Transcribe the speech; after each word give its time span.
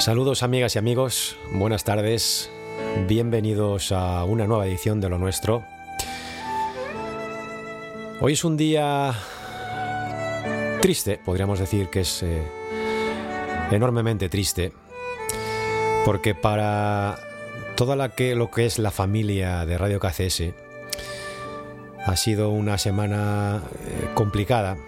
Saludos 0.00 0.42
amigas 0.42 0.76
y 0.76 0.78
amigos, 0.78 1.36
buenas 1.52 1.84
tardes, 1.84 2.50
bienvenidos 3.06 3.92
a 3.92 4.24
una 4.24 4.46
nueva 4.46 4.66
edición 4.66 4.98
de 4.98 5.10
Lo 5.10 5.18
Nuestro. 5.18 5.62
Hoy 8.18 8.32
es 8.32 8.42
un 8.42 8.56
día 8.56 9.12
triste, 10.80 11.20
podríamos 11.22 11.58
decir 11.58 11.90
que 11.90 12.00
es 12.00 12.22
eh, 12.22 12.42
enormemente 13.70 14.30
triste, 14.30 14.72
porque 16.06 16.34
para 16.34 17.18
toda 17.76 17.94
la 17.94 18.14
que, 18.14 18.34
lo 18.34 18.50
que 18.50 18.64
es 18.64 18.78
la 18.78 18.92
familia 18.92 19.66
de 19.66 19.76
Radio 19.76 20.00
KCS 20.00 20.44
ha 22.06 22.16
sido 22.16 22.48
una 22.48 22.78
semana 22.78 23.64
eh, 23.86 24.08
complicada. 24.14 24.78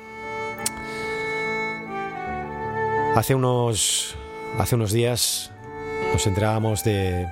Hace 3.15 3.35
unos, 3.35 4.17
hace 4.59 4.75
unos 4.75 4.93
días 4.93 5.51
nos 6.13 6.27
enterábamos 6.27 6.85
de, 6.85 7.29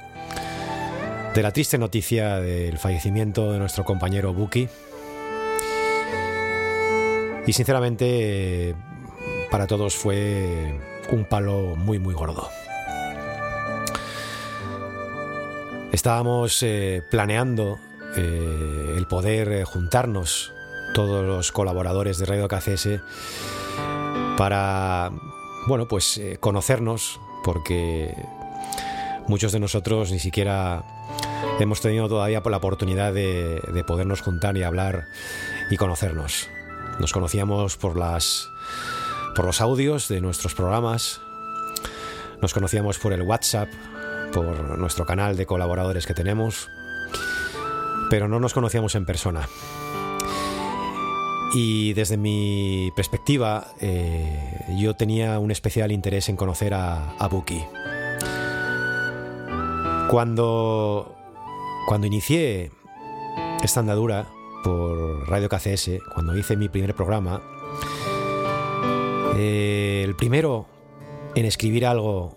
la 1.35 1.53
triste 1.53 1.79
noticia 1.79 2.37
del 2.37 2.79
fallecimiento 2.79 3.53
de 3.53 3.59
nuestro 3.59 3.85
compañero 3.85 4.33
Buki. 4.33 4.69
Y 7.47 7.53
sinceramente 7.53 8.75
para 9.51 9.67
todos 9.67 9.95
fue 9.97 10.79
un 11.11 11.25
palo 11.25 11.75
muy 11.77 11.99
muy 11.99 12.15
gordo. 12.15 12.49
Estábamos 15.93 16.63
eh, 16.63 17.03
planeando 17.11 17.79
eh, 18.17 18.95
el 18.97 19.07
poder 19.07 19.51
eh, 19.53 19.65
juntarnos 19.65 20.53
todos 20.95 21.25
los 21.25 21.53
colaboradores 21.53 22.19
de 22.19 22.27
Radio 22.27 22.49
KCS 22.49 23.01
para, 24.37 25.11
bueno, 25.67 25.87
pues 25.89 26.21
conocernos, 26.41 27.21
porque 27.45 28.15
muchos 29.29 29.53
de 29.53 29.61
nosotros 29.61 30.11
ni 30.11 30.19
siquiera 30.19 30.85
hemos 31.59 31.81
tenido 31.81 32.09
todavía 32.09 32.43
la 32.45 32.57
oportunidad 32.57 33.13
de, 33.13 33.61
de 33.73 33.85
podernos 33.85 34.21
juntar 34.21 34.57
y 34.57 34.63
hablar 34.63 35.05
y 35.71 35.77
conocernos. 35.77 36.49
Nos 36.99 37.13
conocíamos 37.13 37.77
por 37.77 37.97
las 37.97 38.49
por 39.35 39.45
los 39.45 39.61
audios 39.61 40.09
de 40.09 40.21
nuestros 40.21 40.55
programas, 40.55 41.21
nos 42.43 42.53
conocíamos 42.53 42.99
por 42.99 43.13
el 43.13 43.23
WhatsApp, 43.23 43.69
por 44.33 44.79
nuestro 44.79 45.07
canal 45.07 45.37
de 45.37 45.47
colaboradores 45.47 46.07
que 46.07 46.15
tenemos, 46.15 46.69
pero 48.11 48.29
no 48.29 48.41
nos 48.41 48.53
conocíamos 48.55 48.95
en 48.95 49.05
persona. 49.05 49.49
Y 51.53 51.95
desde 51.95 52.17
mi 52.17 52.93
perspectiva, 52.95 53.69
eh, 53.81 54.65
yo 54.79 54.95
tenía 54.95 55.39
un 55.39 55.51
especial 55.51 55.91
interés 55.91 56.29
en 56.29 56.37
conocer 56.37 56.75
a, 56.75 57.17
Buki. 57.29 57.61
Cuando, 60.09 61.17
cuando 61.87 62.07
inicié 62.07 62.71
esta 63.63 63.81
andadura 63.81 64.29
por 64.63 65.29
Radio 65.29 65.49
KCS, 65.49 65.91
cuando 66.15 66.37
hice 66.37 66.57
mi 66.57 66.69
primer 66.69 66.95
programa, 66.95 67.43
eh, 69.37 70.03
el 70.05 70.15
primero 70.17 70.67
en 71.35 71.47
escribir 71.47 71.87
algo 71.87 72.37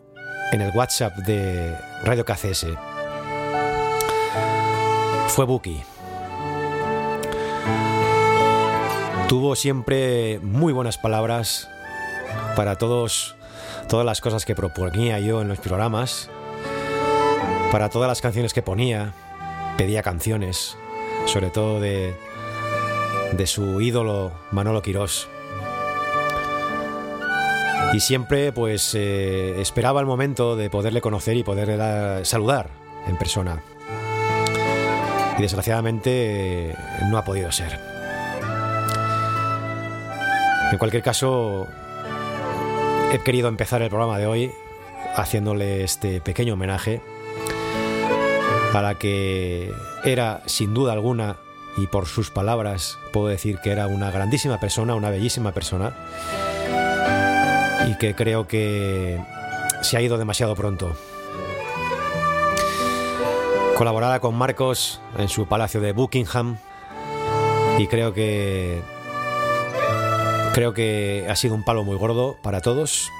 en 0.51 0.61
el 0.61 0.75
WhatsApp 0.75 1.17
de 1.17 1.75
Radio 2.03 2.25
KCS 2.25 2.67
fue 5.27 5.45
Buki. 5.45 5.81
Tuvo 9.33 9.55
siempre 9.55 10.39
muy 10.43 10.73
buenas 10.73 10.99
palabras 10.99 11.67
para 12.55 12.75
todos, 12.77 13.35
todas 13.89 14.05
las 14.05 14.21
cosas 14.21 14.45
que 14.45 14.53
proponía 14.53 15.19
yo 15.19 15.41
en 15.41 15.47
los 15.47 15.57
programas, 15.57 16.29
para 17.71 17.89
todas 17.89 18.07
las 18.07 18.21
canciones 18.21 18.53
que 18.53 18.61
ponía, 18.61 19.15
pedía 19.75 20.03
canciones, 20.03 20.77
sobre 21.25 21.49
todo 21.49 21.79
de, 21.79 22.15
de 23.35 23.47
su 23.47 23.81
ídolo 23.81 24.33
Manolo 24.51 24.83
Quirós. 24.83 25.27
Y 27.91 28.01
siempre 28.01 28.51
pues 28.51 28.93
eh, 28.93 29.59
esperaba 29.59 29.99
el 29.99 30.05
momento 30.05 30.55
de 30.55 30.69
poderle 30.69 31.01
conocer 31.01 31.37
y 31.37 31.43
poderle 31.43 32.23
saludar 32.23 32.69
en 33.07 33.17
persona. 33.17 33.63
Y 35.39 35.41
desgraciadamente 35.41 36.69
eh, 36.69 36.75
no 37.09 37.17
ha 37.17 37.25
podido 37.25 37.51
ser. 37.51 37.92
En 40.73 40.79
cualquier 40.79 41.03
caso, 41.03 41.67
he 43.11 43.19
querido 43.19 43.47
empezar 43.47 43.83
el 43.83 43.89
programa 43.89 44.17
de 44.17 44.25
hoy 44.25 44.51
haciéndole 45.15 45.83
este 45.83 46.19
pequeño 46.19 46.55
homenaje 46.55 46.99
a 48.73 48.81
la 48.81 48.95
que 48.95 49.71
era, 50.03 50.41
sin 50.47 50.73
duda 50.73 50.93
alguna, 50.93 51.37
y 51.77 51.85
por 51.85 52.07
sus 52.07 52.31
palabras 52.31 52.97
puedo 53.11 53.27
decir 53.27 53.59
que 53.59 53.69
era 53.69 53.85
una 53.85 54.09
grandísima 54.09 54.59
persona, 54.59 54.95
una 54.95 55.11
bellísima 55.11 55.51
persona, 55.51 55.93
y 57.87 57.95
que 57.99 58.15
creo 58.15 58.47
que 58.47 59.21
se 59.83 59.97
ha 59.97 60.01
ido 60.01 60.17
demasiado 60.17 60.55
pronto. 60.55 60.91
Colaborada 63.77 64.19
con 64.19 64.33
Marcos 64.33 64.99
en 65.19 65.29
su 65.29 65.45
palacio 65.45 65.81
de 65.81 65.91
Buckingham 65.91 66.57
y 67.77 67.85
creo 67.85 68.11
que 68.15 68.81
creo 70.53 70.73
que 70.73 71.25
ha 71.29 71.35
sido 71.35 71.55
un 71.55 71.63
palo 71.63 71.83
muy 71.83 71.97
gordo 71.97 72.37
para 72.43 72.61
todos 72.61 73.11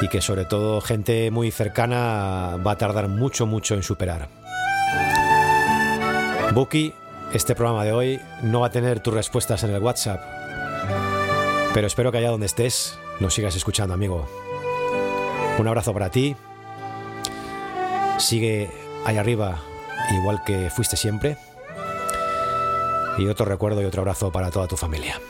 y 0.00 0.08
que 0.08 0.22
sobre 0.22 0.46
todo 0.46 0.80
gente 0.80 1.30
muy 1.30 1.50
cercana 1.50 2.56
va 2.66 2.72
a 2.72 2.78
tardar 2.78 3.08
mucho 3.08 3.46
mucho 3.46 3.74
en 3.74 3.82
superar. 3.82 4.28
Buki, 6.52 6.94
este 7.32 7.54
programa 7.54 7.84
de 7.84 7.92
hoy 7.92 8.20
no 8.42 8.60
va 8.60 8.68
a 8.68 8.70
tener 8.70 9.00
tus 9.00 9.12
respuestas 9.12 9.64
en 9.64 9.70
el 9.70 9.82
WhatsApp, 9.82 10.20
pero 11.74 11.86
espero 11.86 12.10
que 12.10 12.18
allá 12.18 12.30
donde 12.30 12.46
estés 12.46 12.98
nos 13.20 13.34
sigas 13.34 13.54
escuchando, 13.54 13.94
amigo. 13.94 14.26
Un 15.58 15.68
abrazo 15.68 15.92
para 15.92 16.10
ti. 16.10 16.34
Sigue 18.18 18.70
ahí 19.04 19.18
arriba, 19.18 19.60
igual 20.12 20.42
que 20.44 20.70
fuiste 20.70 20.96
siempre. 20.96 21.36
Y 23.18 23.26
otro 23.26 23.44
recuerdo 23.44 23.82
y 23.82 23.84
otro 23.84 24.02
abrazo 24.02 24.32
para 24.32 24.50
toda 24.50 24.66
tu 24.66 24.76
familia. 24.76 25.20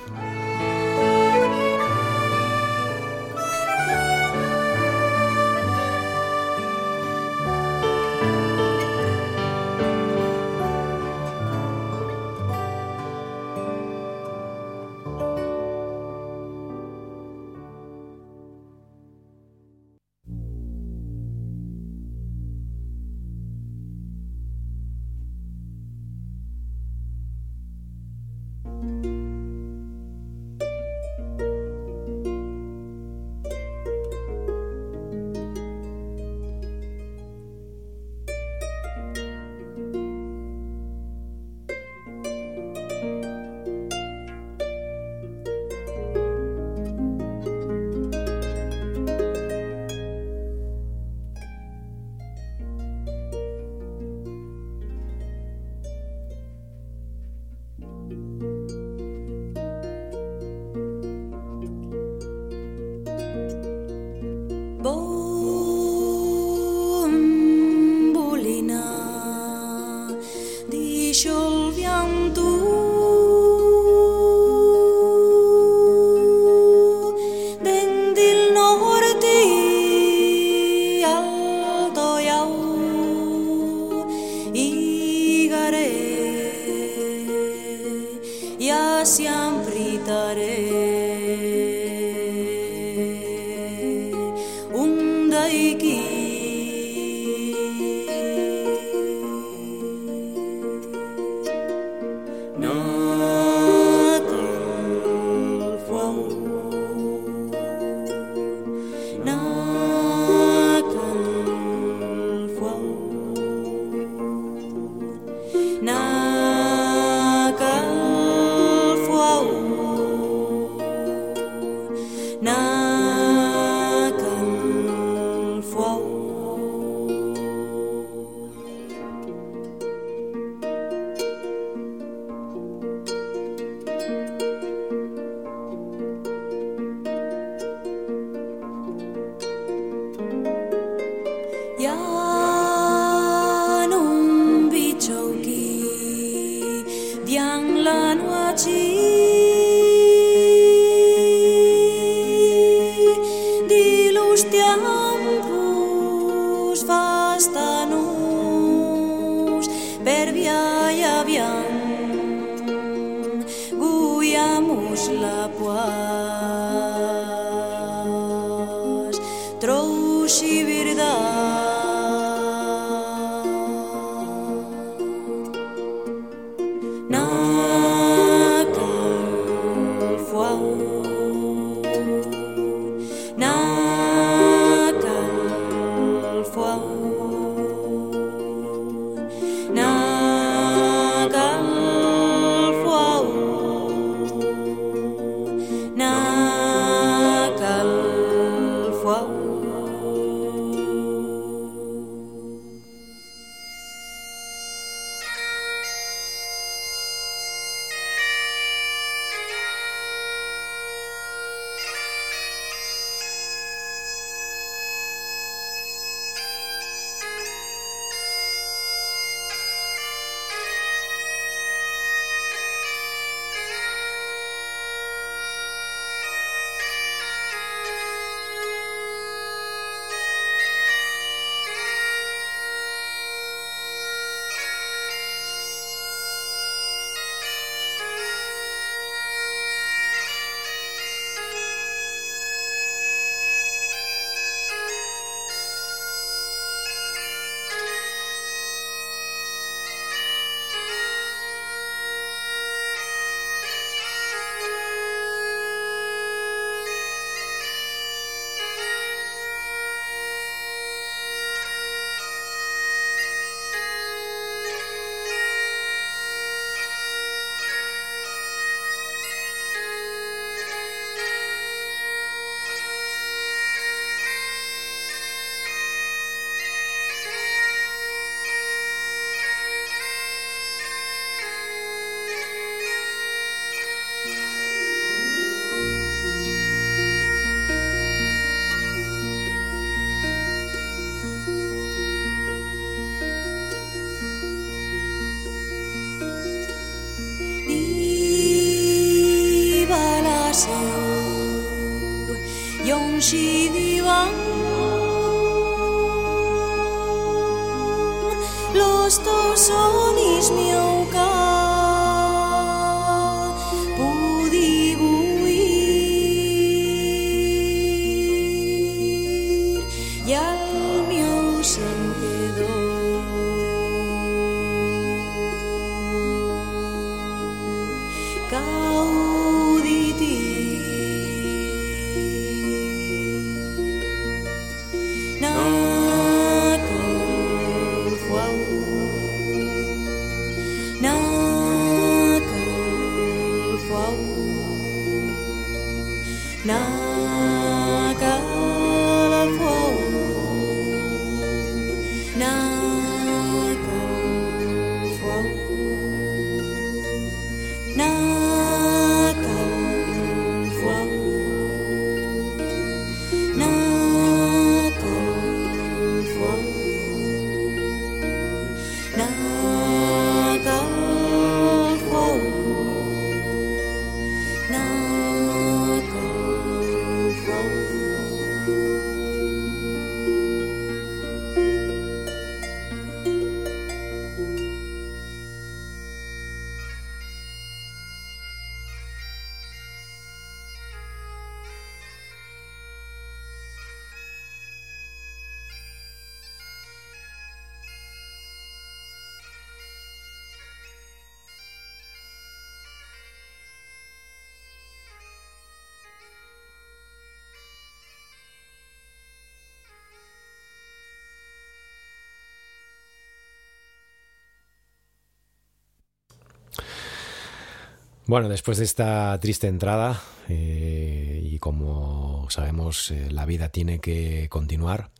Bueno, 418.26 418.48
después 418.48 418.78
de 418.78 418.84
esta 418.84 419.38
triste 419.38 419.66
entrada, 419.66 420.18
eh, 420.48 421.42
y 421.44 421.58
como 421.58 422.46
sabemos, 422.48 423.10
eh, 423.10 423.28
la 423.30 423.44
vida 423.44 423.68
tiene 423.68 423.98
que 423.98 424.48
continuar. 424.48 425.10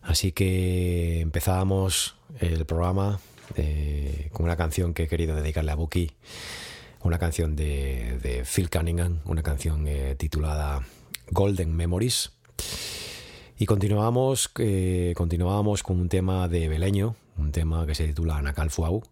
Así 0.00 0.32
que 0.32 1.20
empezábamos 1.20 2.16
el 2.38 2.64
programa 2.64 3.20
eh, 3.56 4.30
con 4.32 4.46
una 4.46 4.56
canción 4.56 4.94
que 4.94 5.02
he 5.02 5.06
querido 5.08 5.36
dedicarle 5.36 5.72
a 5.72 5.74
Buki, 5.74 6.12
una 7.02 7.18
canción 7.18 7.56
de, 7.56 8.42
Phil 8.50 8.70
Cunningham, 8.70 9.20
una 9.26 9.42
canción 9.42 9.86
titulada 10.16 10.86
Golden 11.30 11.76
Memories. 11.76 12.32
Y 13.58 13.66
continuábamos, 13.66 14.48
continuábamos 14.48 15.82
con 15.82 16.00
un 16.00 16.08
tema 16.08 16.48
de 16.48 16.68
Beleño, 16.68 17.16
un 17.36 17.52
tema 17.52 17.86
que 17.86 17.94
se 17.94 18.06
titula 18.06 18.38
Anacalfuau. 18.38 19.02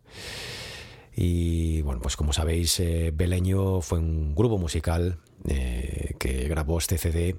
Y 1.21 1.83
bueno, 1.83 2.01
pues 2.01 2.17
como 2.17 2.33
sabéis, 2.33 2.79
eh, 2.79 3.11
Beleño 3.13 3.81
fue 3.81 3.99
un 3.99 4.37
grupo 4.37 4.57
musical 4.57 5.19
eh, 5.49 6.15
que 6.17 6.47
grabó 6.47 6.79
este 6.79 6.97
CD 6.97 7.35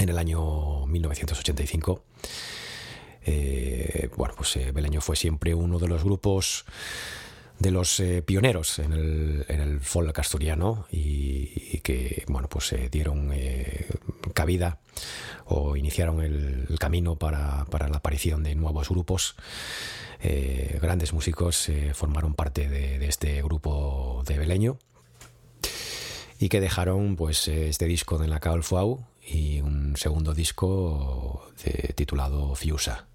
en 0.00 0.08
el 0.08 0.18
año 0.18 0.84
1985. 0.84 2.02
Eh, 3.24 4.10
bueno, 4.16 4.34
pues 4.36 4.58
Beleño 4.74 5.00
fue 5.00 5.14
siempre 5.14 5.54
uno 5.54 5.78
de 5.78 5.86
los 5.86 6.02
grupos 6.02 6.64
de 7.58 7.70
los 7.70 7.98
eh, 8.00 8.22
pioneros 8.22 8.78
en 8.78 8.92
el, 8.92 9.44
en 9.48 9.60
el 9.60 9.80
folk 9.80 10.16
asturiano 10.18 10.86
y, 10.90 11.80
que 11.80 12.24
bueno 12.28 12.48
pues 12.48 12.72
eh, 12.72 12.88
dieron 12.90 13.30
eh, 13.32 13.86
cabida 14.34 14.78
o 15.46 15.76
iniciaron 15.76 16.20
el, 16.20 16.66
camino 16.78 17.16
para, 17.16 17.64
para, 17.66 17.88
la 17.88 17.98
aparición 17.98 18.42
de 18.42 18.54
nuevos 18.54 18.88
grupos 18.88 19.36
grandes 20.80 21.12
músicos 21.12 21.70
formaron 21.94 22.34
parte 22.34 22.68
de, 22.68 23.06
este 23.06 23.42
grupo 23.42 24.22
de 24.26 24.38
Beleño 24.38 24.78
y 26.38 26.48
que 26.48 26.60
dejaron 26.60 27.16
pues 27.16 27.48
este 27.48 27.86
disco 27.86 28.18
de 28.18 28.28
la 28.28 28.40
Fau 28.62 29.04
y 29.26 29.60
un 29.60 29.96
segundo 29.96 30.34
disco 30.34 31.50
titulado 31.94 32.54
Fiusa 32.54 33.08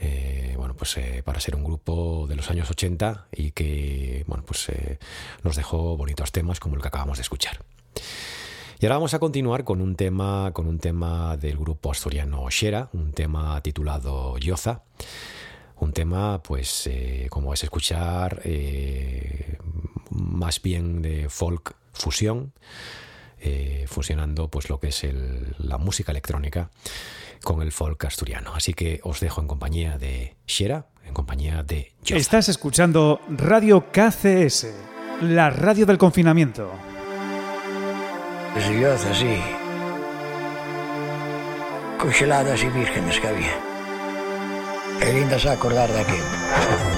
eh, 0.00 0.54
bueno, 0.56 0.74
pues 0.74 0.96
eh, 0.96 1.22
para 1.24 1.40
ser 1.40 1.56
un 1.56 1.64
grupo 1.64 2.26
de 2.28 2.36
los 2.36 2.50
años 2.50 2.70
80 2.70 3.28
y 3.32 3.50
que 3.50 4.24
bueno, 4.26 4.44
pues, 4.46 4.68
eh, 4.68 4.98
nos 5.42 5.56
dejó 5.56 5.96
bonitos 5.96 6.30
temas 6.30 6.60
como 6.60 6.76
el 6.76 6.82
que 6.82 6.88
acabamos 6.88 7.18
de 7.18 7.22
escuchar. 7.22 7.58
Y 8.80 8.86
ahora 8.86 8.96
vamos 8.96 9.14
a 9.14 9.18
continuar 9.18 9.64
con 9.64 9.80
un 9.80 9.96
tema, 9.96 10.52
con 10.52 10.68
un 10.68 10.78
tema 10.78 11.36
del 11.36 11.56
grupo 11.56 11.90
asturiano 11.90 12.48
Shera, 12.48 12.90
un 12.92 13.12
tema 13.12 13.60
titulado 13.60 14.38
Yoza. 14.38 14.82
Un 15.80 15.92
tema, 15.92 16.42
pues, 16.42 16.88
como 17.30 17.48
vais 17.48 17.62
a 17.62 17.66
escuchar, 17.66 18.42
más 20.10 20.60
bien 20.60 21.02
de 21.02 21.28
folk 21.28 21.76
fusión, 21.92 22.52
fusionando 23.86 24.48
pues 24.48 24.68
lo 24.68 24.80
que 24.80 24.88
es 24.88 25.06
la 25.58 25.78
música 25.78 26.12
electrónica 26.12 26.70
con 27.42 27.62
el 27.62 27.70
folk 27.72 28.04
asturiano. 28.04 28.54
Así 28.54 28.74
que 28.74 29.00
os 29.04 29.20
dejo 29.20 29.40
en 29.40 29.46
compañía 29.46 29.98
de 29.98 30.36
Shera, 30.46 30.86
en 31.06 31.14
compañía 31.14 31.62
de 31.62 31.92
Estás 32.04 32.48
escuchando 32.48 33.20
Radio 33.28 33.86
KCS, 33.92 34.66
la 35.22 35.50
radio 35.50 35.86
del 35.86 35.98
confinamiento. 35.98 36.72
Yoza, 38.80 39.14
sí. 39.14 39.40
Congeladas 41.98 42.62
y 42.62 42.68
vírgenes 42.68 43.20
que 43.20 43.28
había. 43.28 43.67
que 44.98 45.12
vindas 45.12 45.46
a 45.46 45.52
acordar 45.52 45.92
daquilo. 45.92 46.97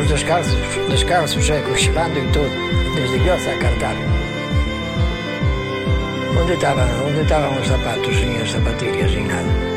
Os 0.00 0.08
descalços, 0.08 0.54
descalços 0.88 1.46
secos, 1.46 1.88
andam 1.88 2.24
em 2.24 2.32
tudo, 2.32 2.50
desde 2.94 3.18
Grossa 3.18 3.50
a 3.50 3.58
Cartago. 3.58 4.00
Onde 6.40 6.54
estavam, 6.54 7.06
onde 7.06 7.20
estavam 7.20 7.60
os 7.60 7.68
sapatos 7.68 8.16
e 8.16 8.42
as 8.42 8.50
sapatilhas 8.50 9.14
nada? 9.26 9.69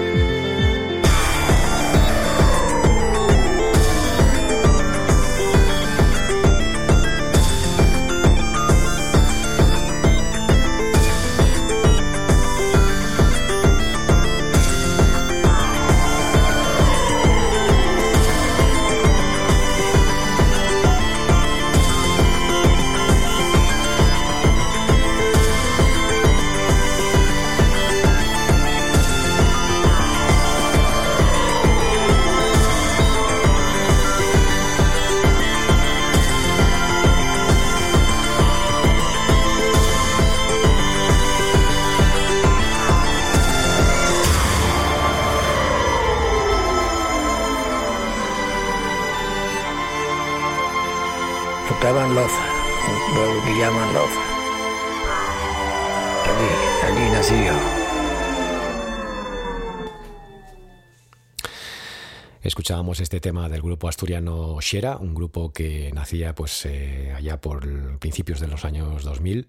Escuchábamos 62.93 63.11
este 63.11 63.19
tema 63.21 63.49
del 63.49 63.63
grupo 63.63 63.89
asturiano 63.89 64.61
Shera, 64.61 64.97
un 64.97 65.15
grupo 65.15 65.51
que 65.51 65.91
nacía 65.95 66.35
pues 66.35 66.63
eh, 66.67 67.11
allá 67.15 67.41
por 67.41 67.97
principios 67.97 68.39
de 68.39 68.45
los 68.45 68.65
años 68.65 69.03
2000 69.03 69.47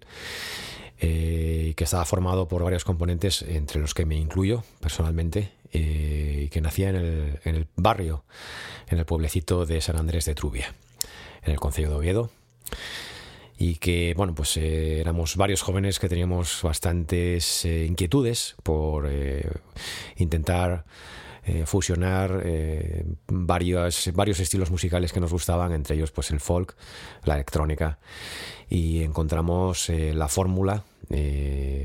eh, 0.97 1.73
que 1.77 1.83
estaba 1.83 2.05
formado 2.05 2.47
por 2.47 2.63
varios 2.63 2.83
componentes, 2.83 3.43
entre 3.43 3.79
los 3.79 3.93
que 3.93 4.07
me 4.07 4.15
incluyo 4.15 4.63
personalmente, 4.79 5.51
eh, 5.73 6.45
y 6.45 6.49
que 6.49 6.59
nacía 6.59 6.89
en 6.89 6.95
el, 6.95 7.39
en 7.43 7.55
el, 7.55 7.67
barrio, 7.75 8.23
en 8.87 8.97
el 8.97 9.05
pueblecito 9.05 9.67
de 9.67 9.79
San 9.79 9.97
Andrés 9.97 10.25
de 10.25 10.33
Trubia, 10.33 10.73
en 11.43 11.51
el 11.51 11.59
Concello 11.59 11.89
de 11.89 11.95
Oviedo. 11.97 12.31
Y 13.57 13.75
que, 13.75 14.13
bueno, 14.17 14.35
pues 14.35 14.57
eh, 14.57 14.99
éramos 14.99 15.37
varios 15.37 15.61
jóvenes 15.61 15.99
que 15.99 16.09
teníamos 16.09 16.61
bastantes 16.63 17.63
eh, 17.63 17.85
inquietudes 17.85 18.55
por 18.63 19.07
eh, 19.07 19.49
intentar 20.17 20.83
eh, 21.45 21.65
fusionar 21.65 22.41
eh, 22.43 23.05
varios, 23.27 24.11
varios 24.13 24.39
estilos 24.39 24.71
musicales 24.71 25.13
que 25.13 25.19
nos 25.19 25.31
gustaban, 25.31 25.71
entre 25.71 25.95
ellos 25.95 26.11
pues 26.11 26.31
el 26.31 26.39
folk, 26.39 26.75
la 27.23 27.35
electrónica, 27.35 27.99
y 28.69 29.03
encontramos 29.03 29.89
eh, 29.89 30.13
la 30.13 30.27
fórmula 30.27 30.83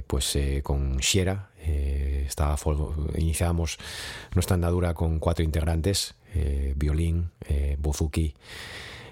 pues 0.06 0.38
con 0.62 0.96
Shiera. 0.96 1.50
eh, 1.62 2.24
estaba 2.26 2.56
iniciábamos 3.16 3.78
nuestra 4.34 4.54
andadura 4.54 4.94
con 4.94 5.18
cuatro 5.18 5.44
integrantes: 5.44 6.14
violín, 6.76 7.30
buzuki, 7.78 8.34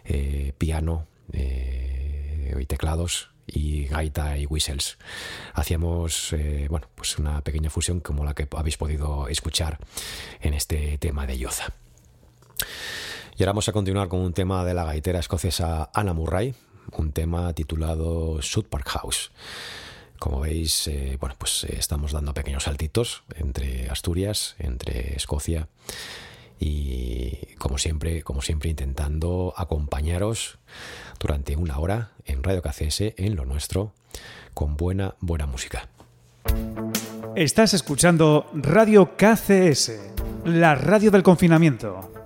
eh, 0.05 0.53
piano 0.57 1.07
y 1.31 2.65
teclados 2.67 3.31
y 3.49 3.87
gaita 3.87 4.39
y 4.39 4.47
whistles. 4.47 4.99
Hacíamos 5.55 6.33
eh, 6.35 6.67
bueno, 6.71 6.87
pues 6.95 7.19
una 7.19 7.43
pequeña 7.43 7.71
fusión 7.71 8.01
como 8.01 8.25
la 8.25 8.35
que 8.35 8.47
habéis 8.57 8.77
podido 8.77 9.29
escuchar 9.29 9.79
en 10.41 10.55
este 10.55 10.99
tema 10.99 11.27
de 11.27 11.39
Yoza. 11.39 11.73
Y 13.37 13.43
ahora 13.43 13.53
vamos 13.53 13.69
a 13.69 13.73
continuar 13.73 14.09
con 14.09 14.21
un 14.21 14.33
tema 14.33 14.65
de 14.65 14.75
la 14.75 14.85
gaitera 14.85 15.21
escocesa 15.21 15.91
Anna 15.95 16.13
Murray, 16.13 16.55
un 16.93 17.13
tema 17.13 17.53
titulado 17.53 18.43
South 18.43 18.67
Park 18.69 18.89
House. 18.89 19.31
Como 20.19 20.41
veis, 20.41 20.89
eh, 20.89 21.17
bueno, 21.21 21.37
pues 21.39 21.65
eh, 21.65 21.77
estamos 21.79 22.13
dando 22.13 22.35
pequeños 22.35 22.65
saltitos 22.65 23.23
entre 23.37 23.89
Asturias, 23.89 24.57
entre 24.59 25.15
Escocia 25.15 25.69
y 26.59 27.55
como 27.59 27.79
siempre, 27.79 28.23
como 28.23 28.43
siempre 28.43 28.71
intentando 28.71 29.55
acompañaros 29.57 30.59
durante 31.19 31.57
una 31.57 31.79
hora 31.79 32.13
en 32.25 32.43
Radio 32.43 32.63
KCS 32.63 33.15
en 33.17 33.37
lo 33.37 33.45
nuestro 33.45 33.93
con 34.55 34.77
buena 34.77 35.15
buena 35.21 35.47
música. 35.47 35.89
Estás 37.35 37.75
escuchando 37.75 38.51
Radio 38.55 39.17
KCS, 39.17 39.93
la 40.45 40.75
radio 40.75 41.11
del 41.11 41.23
confinamiento. 41.23 42.18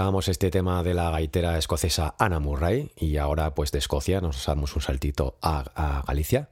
Escuchábamos 0.00 0.28
este 0.28 0.50
tema 0.50 0.82
de 0.82 0.94
la 0.94 1.10
gaitera 1.10 1.58
escocesa 1.58 2.14
Anna 2.18 2.40
Murray 2.40 2.90
y 2.96 3.18
ahora 3.18 3.54
pues 3.54 3.70
de 3.70 3.80
Escocia 3.80 4.22
nos 4.22 4.46
damos 4.46 4.74
un 4.74 4.80
saltito 4.80 5.36
a, 5.42 5.62
a 5.74 6.02
Galicia. 6.06 6.48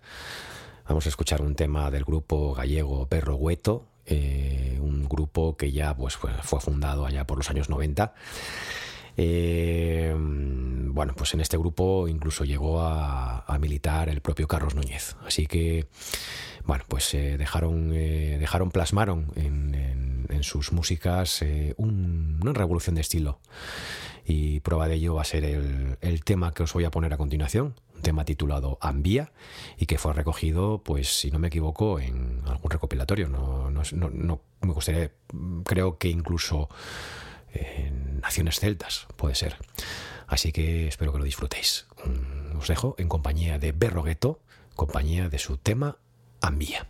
Vamos 0.87 1.07
a 1.07 1.09
escuchar 1.09 1.41
un 1.41 1.55
tema 1.55 1.91
del 1.91 2.05
grupo 2.05 2.53
gallego 2.53 3.07
Perro 3.07 3.37
Hueto, 3.37 3.87
eh, 4.05 4.77
un 4.83 5.09
grupo 5.09 5.57
que 5.57 5.73
ya 5.73 5.97
pues, 5.97 6.17
fue, 6.17 6.61
fundado 6.61 7.07
allá 7.07 7.27
por 7.27 7.39
los 7.39 7.49
años 7.49 7.71
90 7.71 8.13
Eh, 9.17 10.15
bueno, 10.15 11.15
pues 11.17 11.33
en 11.33 11.41
este 11.41 11.57
grupo 11.57 12.07
incluso 12.07 12.45
llegó 12.45 12.83
a, 12.83 13.57
militar 13.59 14.11
el 14.11 14.21
propio 14.21 14.47
Carlos 14.47 14.75
Núñez. 14.75 15.17
Así 15.27 15.47
que, 15.47 15.87
bueno, 16.65 16.85
pues 16.87 17.15
eh, 17.15 17.39
dejaron, 17.39 17.93
eh, 17.95 18.37
dejaron, 18.39 18.71
plasmaron 18.71 19.33
en, 19.37 20.18
sus 20.43 20.73
músicas 20.73 21.45
una 21.77 22.53
revolución 22.53 22.95
de 22.95 23.01
estilo. 23.01 23.41
Y 24.25 24.61
prueba 24.61 24.89
de 24.89 24.97
ello 24.97 25.15
va 25.15 25.23
a 25.23 25.25
ser 25.25 25.45
el, 25.45 26.25
tema 26.25 26.53
que 26.53 26.63
os 26.63 26.73
voy 26.75 26.85
a 26.85 26.91
poner 26.91 27.15
a 27.15 27.17
continuación, 27.17 27.75
un 27.95 28.03
tema 28.03 28.27
titulado 28.27 28.77
Ambía 28.83 29.33
y 29.79 29.87
que 29.87 29.97
fue 29.97 30.13
recogido, 30.13 30.83
pues 30.85 31.09
si 31.09 31.31
no 31.31 31.39
me 31.39 31.49
equivoco, 31.49 31.99
en 31.99 32.43
algún 32.47 32.71
recopilatorio. 32.71 33.29
No, 33.29 33.71
no, 33.71 33.83
no 33.93 34.41
me 34.61 34.73
gustaría, 34.73 35.13
creo 35.65 35.97
que 35.97 36.09
incluso 36.09 36.69
en 37.53 38.21
Naciones 38.21 38.61
Celtas, 38.61 39.07
puede 39.17 39.35
ser. 39.35 39.57
Así 40.27 40.53
que 40.53 40.89
espero 40.89 41.13
que 41.13 41.19
lo 41.19 41.25
disfrutéis. 41.25 41.87
Os 42.59 42.69
dejo 42.69 42.95
en 42.99 43.09
compañía 43.09 43.59
de 43.59 43.73
Berrogueto, 43.73 44.41
compañía 44.75 45.29
de 45.29 45.39
su 45.39 45.57
tema 45.57 45.97
Ambía. 46.41 46.87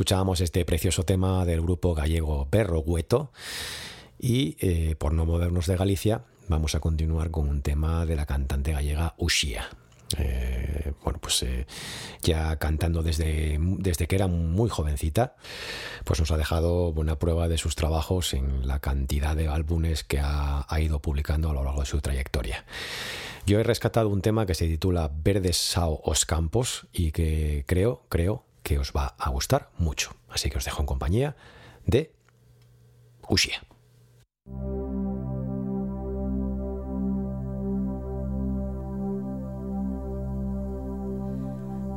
Escuchábamos 0.00 0.40
este 0.40 0.64
precioso 0.64 1.02
tema 1.02 1.44
del 1.44 1.60
grupo 1.60 1.94
gallego 1.94 2.48
Perro 2.48 2.80
Hueto 2.80 3.32
y 4.18 4.56
eh, 4.58 4.94
por 4.96 5.12
no 5.12 5.26
movernos 5.26 5.66
de 5.66 5.76
Galicia 5.76 6.22
vamos 6.48 6.74
a 6.74 6.80
continuar 6.80 7.30
con 7.30 7.46
un 7.46 7.60
tema 7.60 8.06
de 8.06 8.16
la 8.16 8.24
cantante 8.24 8.72
gallega 8.72 9.14
Uxía. 9.18 9.68
Eh, 10.16 10.94
bueno, 11.04 11.18
pues 11.20 11.42
eh, 11.42 11.66
ya 12.22 12.56
cantando 12.56 13.02
desde, 13.02 13.58
desde 13.60 14.06
que 14.06 14.16
era 14.16 14.26
muy 14.26 14.70
jovencita, 14.70 15.36
pues 16.06 16.18
nos 16.18 16.30
ha 16.30 16.38
dejado 16.38 16.94
buena 16.94 17.18
prueba 17.18 17.48
de 17.48 17.58
sus 17.58 17.76
trabajos 17.76 18.32
en 18.32 18.66
la 18.66 18.78
cantidad 18.78 19.36
de 19.36 19.48
álbumes 19.48 20.02
que 20.02 20.18
ha, 20.18 20.64
ha 20.66 20.80
ido 20.80 21.02
publicando 21.02 21.50
a 21.50 21.52
lo 21.52 21.62
largo 21.62 21.80
de 21.80 21.86
su 21.86 22.00
trayectoria. 22.00 22.64
Yo 23.44 23.60
he 23.60 23.64
rescatado 23.64 24.08
un 24.08 24.22
tema 24.22 24.46
que 24.46 24.54
se 24.54 24.66
titula 24.66 25.10
Verdes 25.12 25.58
Sao 25.58 26.00
os 26.04 26.24
Campos 26.24 26.86
y 26.90 27.12
que 27.12 27.64
creo, 27.66 28.06
creo 28.08 28.46
que 28.62 28.78
os 28.78 28.92
va 28.92 29.14
a 29.18 29.30
gustar 29.30 29.70
mucho. 29.78 30.14
Así 30.28 30.50
que 30.50 30.58
os 30.58 30.64
dejo 30.64 30.80
en 30.80 30.86
compañía 30.86 31.36
de 31.86 32.12
Uxia. 33.28 33.62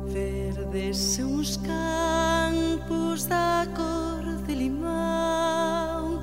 Verdes 0.06 1.18
os 1.18 1.56
campos 1.58 3.26
da 3.26 3.66
cor 3.74 4.24
de 4.46 4.54
limão 4.54 6.22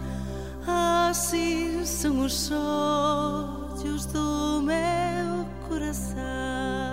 Así 0.66 1.86
son 1.86 2.20
os 2.24 2.52
ollos 2.52 4.06
do 4.06 4.62
meu 4.64 5.46
coração 5.68 6.91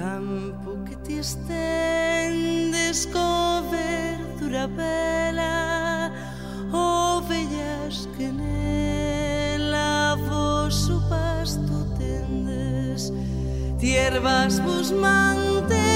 campo 0.00 0.70
que 0.86 0.96
ti 1.04 1.18
estendes 1.18 3.04
co 3.12 3.62
verdura 3.70 4.66
bela 4.66 6.10
ovellas 6.72 8.08
que 8.16 8.28
nela 8.32 10.16
vos 10.26 10.88
o 10.88 10.98
pasto 11.10 11.76
tendes 11.98 13.12
tiervas 13.78 14.58
vos 14.60 14.90
mantes 14.90 15.89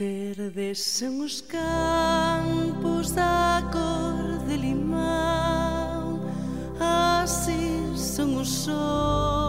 Verdes 0.00 0.82
son 0.82 1.20
os 1.20 1.42
campos 1.42 3.12
da 3.12 3.62
cor 3.70 4.38
de 4.48 4.56
limão. 4.56 6.20
Así 6.80 7.92
son 7.94 8.38
os 8.40 8.66
olhos 8.66 9.39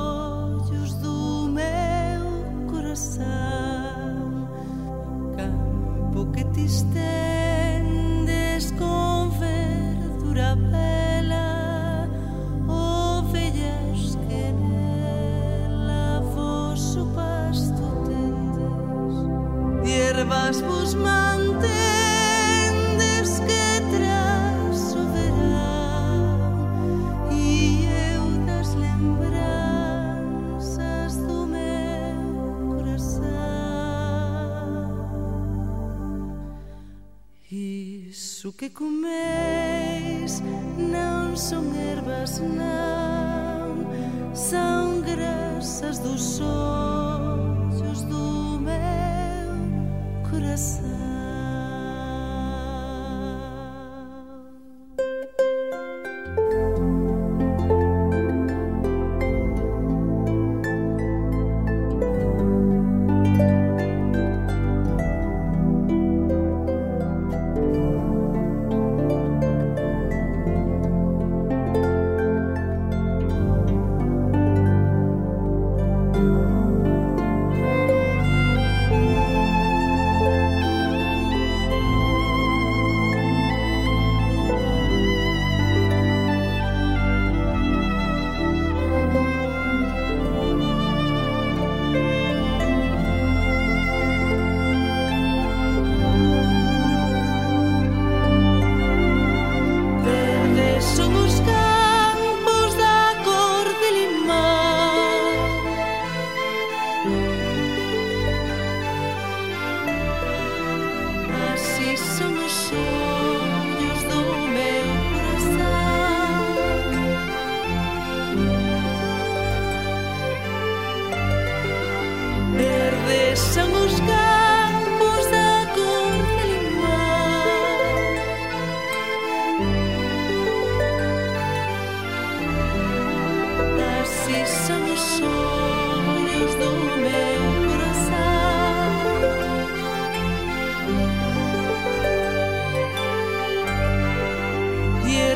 O 38.52 38.54
que 38.54 38.70
comeis 38.70 40.44
não 40.78 41.38
são 41.38 41.74
ervas, 41.74 42.38
não, 42.42 44.36
são 44.36 45.00
graças 45.00 45.98
dos 46.00 46.42
olhos 46.42 48.04
do 48.04 48.60
meu 48.60 50.30
coração. 50.30 50.91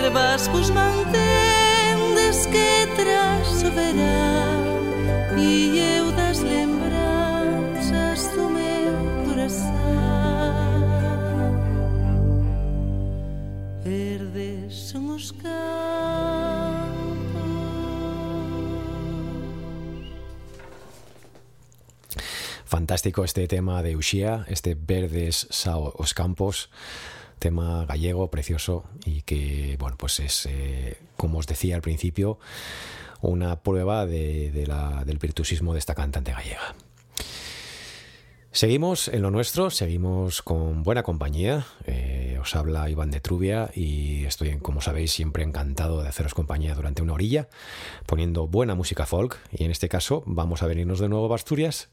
selvas 0.06 0.48
vos 0.50 0.70
mantendes 0.70 2.46
que 2.46 2.86
tras 2.96 3.64
o 3.64 3.72
verán 3.72 4.64
e 5.36 5.80
eu 5.98 6.12
das 6.12 6.42
lembranzas 6.42 8.28
do 8.36 8.48
meu 8.50 8.94
coração 9.26 9.66
verdes 13.84 14.76
son 14.76 15.10
os 15.10 15.32
campos 15.32 15.66
Fantástico 22.66 23.24
este 23.24 23.48
tema 23.48 23.82
de 23.82 23.96
Uxía, 23.96 24.46
este 24.50 24.76
Verdes 24.76 25.48
sao 25.50 25.94
os 25.98 26.14
campos. 26.14 26.70
Gallego 27.52 28.30
precioso 28.30 28.86
y 29.06 29.22
que, 29.24 29.76
bueno, 29.80 29.98
pues 29.98 30.20
es, 30.20 30.46
eh, 30.50 30.98
como 31.18 31.40
os 31.40 31.48
decía 31.48 31.76
al 31.76 31.82
principio, 31.82 32.40
una 33.22 33.62
prueba 33.62 34.06
de, 34.06 34.52
de 34.52 34.68
la- 34.68 35.04
del 35.06 35.18
virtuosismo 35.18 35.74
de 35.74 35.80
esta 35.80 35.96
cantante 35.96 36.32
gallega. 36.32 36.76
Seguimos 38.52 39.10
en 39.10 39.22
lo 39.22 39.32
nuestro, 39.32 39.70
seguimos 39.70 40.42
con 40.42 40.84
buena 40.84 41.04
compañía. 41.04 41.66
Eh, 41.88 42.38
os 42.42 42.56
habla 42.56 42.90
Iván 42.90 43.12
de 43.12 43.20
Trubia 43.20 43.70
y 43.76 44.24
estoy, 44.24 44.58
como 44.60 44.80
sabéis, 44.80 45.12
siempre 45.12 45.44
encantado 45.44 46.02
de 46.02 46.08
haceros 46.08 46.34
compañía 46.34 46.74
durante 46.74 47.02
una 47.02 47.12
orilla, 47.14 47.50
poniendo 48.06 48.48
buena 48.48 48.74
música 48.74 49.06
folk. 49.06 49.38
Y 49.52 49.66
en 49.66 49.72
este 49.72 49.90
caso 49.90 50.24
vamos 50.26 50.64
a 50.64 50.68
venirnos 50.68 51.00
de 51.00 51.10
nuevo 51.10 51.30
a 51.30 51.36
Asturias 51.36 51.90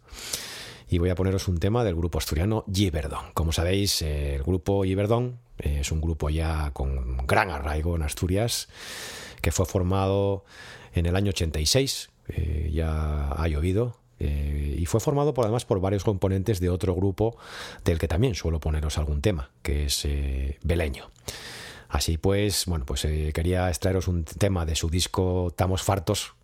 y 0.92 0.98
voy 0.98 1.11
a 1.11 1.14
poneros 1.14 1.48
un 1.48 1.59
tema 1.59 1.85
del 1.85 1.94
grupo 1.94 2.18
asturiano 2.18 2.64
Giverdon. 2.72 3.33
Como 3.33 3.52
sabéis, 3.52 4.02
el 4.02 4.42
grupo 4.42 4.85
Giverdon 4.85 5.38
eh, 5.59 5.78
es 5.81 5.90
un 5.90 6.00
grupo 6.00 6.28
ya 6.31 6.70
con 6.72 7.26
gran 7.26 7.50
arraigo 7.50 7.96
en 7.96 8.02
Asturias 8.02 8.68
que 9.40 9.52
fue 9.52 9.66
formado 9.66 10.44
en 10.94 11.07
el 11.07 11.16
año 11.16 11.31
86, 11.31 12.11
eh, 12.28 12.70
ya 12.72 13.33
ha 13.33 13.48
llovido, 13.48 13.98
eh, 14.18 14.76
y 14.78 14.87
fue 14.87 15.00
formado 15.00 15.35
por, 15.35 15.44
además 15.44 15.64
por 15.64 15.81
varios 15.81 16.05
componentes 16.05 16.61
de 16.61 16.70
otro 16.70 16.94
grupo 16.94 17.37
del 17.85 17.98
que 17.98 18.09
también 18.09 18.35
suelo 18.35 18.61
poneros 18.61 18.96
algún 18.96 19.20
tema, 19.20 19.50
que 19.62 19.87
es 19.87 20.05
eh, 20.05 20.59
Beleño. 20.62 21.11
Así 21.88 22.16
pues, 22.16 22.64
bueno, 22.66 22.87
pues 22.87 23.02
quería 23.02 23.68
extraeros 23.68 24.09
un 24.09 24.24
tema 24.24 24.64
de 24.64 24.76
su 24.76 24.88
disco 24.88 25.52
Tamos 25.55 25.83
Fartos, 25.83 26.35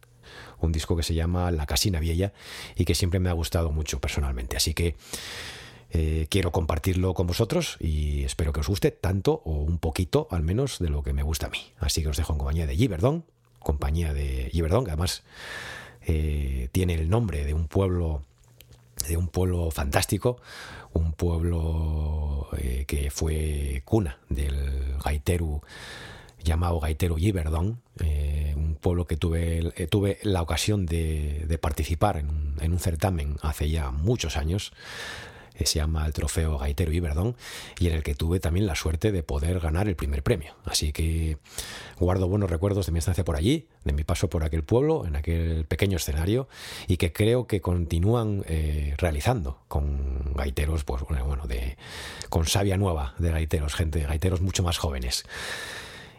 un 0.61 0.73
disco 0.73 0.97
que 0.97 1.03
se 1.03 1.15
llama 1.15 1.51
La 1.51 1.67
Casina 1.67 2.01
Vieja 2.01 2.33
y 2.77 2.85
que 2.85 2.95
siempre 2.95 3.21
me 3.21 3.29
ha 3.29 3.33
gustado 3.33 3.71
mucho 3.71 4.01
personalmente. 4.01 4.57
Así 4.57 4.75
que 4.75 4.97
eh, 5.91 6.27
quiero 6.29 6.53
compartirlo 6.53 7.15
con 7.15 7.27
vosotros 7.27 7.77
y 7.81 8.25
espero 8.25 8.53
que 8.53 8.61
os 8.61 8.69
guste 8.69 8.91
tanto 8.91 9.41
o 9.45 9.53
un 9.53 9.79
poquito 9.79 10.29
al 10.31 10.43
menos 10.43 10.79
de 10.79 10.91
lo 10.91 11.03
que 11.03 11.13
me 11.13 11.23
gusta 11.23 11.47
a 11.47 11.51
mí. 11.51 11.73
Así 11.79 12.03
que 12.03 12.09
os 12.09 12.17
dejo 12.17 12.33
en 12.33 12.39
compañía 12.39 12.67
de 12.67 12.77
Giverdon, 12.77 13.25
compañía 13.61 14.13
de 14.13 14.51
Giverdon, 14.53 14.85
que 14.85 14.91
además 14.91 15.23
eh, 16.03 16.69
tiene 16.73 16.95
el 16.95 17.09
nombre 17.09 17.45
de 17.45 17.55
un 17.55 17.69
pueblo 17.69 18.23
de 19.07 19.17
un 19.17 19.29
pueblo 19.29 19.71
fantástico, 19.71 20.41
un 20.93 21.13
pueblo 21.13 22.49
eh, 22.59 22.85
que 22.87 23.11
fue 23.11 23.83
cuna 23.85 24.19
del 24.29 24.97
gaiteru 25.05 25.63
llamado 26.43 26.81
Gaitero 26.81 27.17
Giverdon, 27.17 27.81
eh, 28.01 28.55
un 28.57 28.75
pueblo 28.77 29.07
que 29.07 29.17
tuve, 29.17 29.73
eh, 29.77 29.87
tuve 29.87 30.19
la 30.23 30.43
ocasión 30.43 30.87
de, 30.87 31.59
participar 31.61 32.17
en 32.19 32.29
un, 32.29 32.55
en 32.61 32.73
un 32.73 32.79
certamen 32.79 33.37
hace 33.43 33.71
ya 33.71 33.91
muchos 33.91 34.37
años, 34.37 34.73
eh, 35.59 35.67
se 35.67 35.81
llama 35.81 36.07
el 36.07 36.13
Trofeo 36.13 36.57
Gaitero 36.59 36.93
Iberdón, 36.93 37.37
y 37.79 37.89
en 37.89 37.95
el 37.95 38.03
que 38.03 38.15
tuve 38.15 38.39
también 38.39 38.67
la 38.67 38.77
suerte 38.77 39.11
de 39.13 39.23
poder 39.23 39.59
ganar 39.61 39.89
el 39.89 39.97
primer 39.97 40.23
premio. 40.23 40.55
Así 40.65 40.93
que 40.93 41.39
guardo 41.99 42.29
buenos 42.29 42.49
recuerdos 42.49 42.87
de 42.87 42.93
mi 42.93 43.01
estancia 43.01 43.25
por 43.25 43.37
allí, 43.37 43.67
de 43.85 43.93
mi 43.93 44.05
paso 44.05 44.31
por 44.31 44.45
aquel 44.45 44.63
pueblo, 44.63 45.05
en 45.07 45.17
aquel 45.17 45.65
pequeño 45.65 45.97
escenario, 45.97 46.49
y 46.87 46.97
que 46.97 47.13
creo 47.13 47.47
que 47.47 47.61
continúan 47.61 48.45
eh, 48.47 48.95
realizando 48.99 49.59
con 49.67 50.33
gaiteros, 50.35 50.85
pues 50.85 51.03
bueno, 51.03 51.47
de, 51.47 51.77
con 52.29 52.47
savia 52.47 52.77
nueva 52.77 53.15
de 53.19 53.31
gaiteros, 53.31 53.75
gente, 53.75 54.01
gaiteros 54.03 54.41
mucho 54.41 54.63
más 54.63 54.79
jóvenes. 54.79 55.25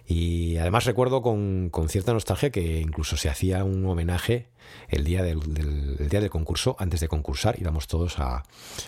Y 0.10 0.58
además 0.58 0.86
recuerdo 0.86 1.22
con, 1.22 1.69
con, 1.69 1.88
cierta 1.88 2.13
nostalgia 2.13 2.50
que 2.50 2.82
incluso 2.82 3.15
se 3.15 3.30
hacía 3.30 3.63
un 3.63 3.86
homenaje 3.86 4.48
el 4.88 5.04
día 5.04 5.22
del, 5.22 5.54
del, 5.54 5.98
el 6.00 6.10
día 6.10 6.19
del 6.19 6.32
concurso, 6.32 6.76
antes 6.80 7.00
de 7.00 7.08
concursar, 7.08 7.60
íbamos 7.60 7.86
todos 7.86 8.17
a, 8.17 8.43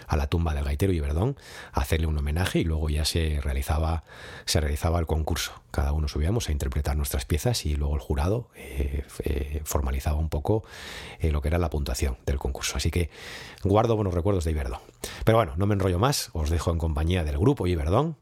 a 0.08 0.18
la 0.18 0.26
tumba 0.26 0.56
del 0.56 0.64
gaitero 0.64 0.92
Iberdón 0.94 1.38
a 1.74 1.82
hacerle 1.82 2.08
un 2.08 2.18
homenaje 2.18 2.58
y 2.58 2.64
luego 2.64 2.90
ya 2.90 3.06
se 3.06 3.40
realizaba, 3.40 4.04
se 4.46 4.62
realizaba 4.62 4.98
el 4.98 5.06
concurso. 5.06 5.62
Cada 5.70 5.92
uno 5.92 6.08
subíamos 6.08 6.50
a 6.50 6.54
interpretar 6.54 6.98
nuestras 6.98 7.26
piezas 7.26 7.68
y 7.68 7.76
luego 7.76 7.94
el 7.94 8.02
jurado 8.02 8.50
eh, 8.56 9.04
eh, 9.24 9.62
formalizaba 9.64 10.18
un 10.18 10.30
poco 10.30 10.64
eh, 11.20 11.32
lo 11.32 11.44
que 11.44 11.50
era 11.50 11.60
la 11.60 11.70
puntuación 11.70 12.18
del 12.26 12.40
concurso. 12.40 12.78
Así 12.78 12.90
que 12.90 13.12
guardo 13.64 13.96
buenos 13.96 14.16
recuerdos 14.16 14.44
de 14.44 14.52
Iberdón. 14.52 14.80
Pero 15.24 15.38
bueno, 15.38 15.54
no 15.56 15.68
me 15.68 15.76
enrollo 15.76 16.00
más, 16.00 16.32
os 16.34 16.50
dejo 16.50 16.72
en 16.72 16.80
compañía 16.80 17.24
del 17.24 17.38
grupo 17.38 17.68
Iberdón. 17.68 18.18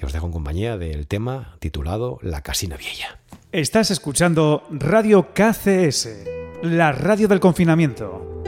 Y 0.00 0.04
os 0.04 0.12
dejo 0.12 0.26
en 0.26 0.32
compañía 0.32 0.78
del 0.78 1.06
tema 1.06 1.56
titulado 1.58 2.18
La 2.22 2.42
Casina 2.42 2.76
Vieja. 2.76 3.18
Estás 3.52 3.90
escuchando 3.90 4.62
Radio 4.70 5.34
KCS, 5.34 6.08
la 6.62 6.92
radio 6.92 7.28
del 7.28 7.40
confinamiento. 7.40 8.42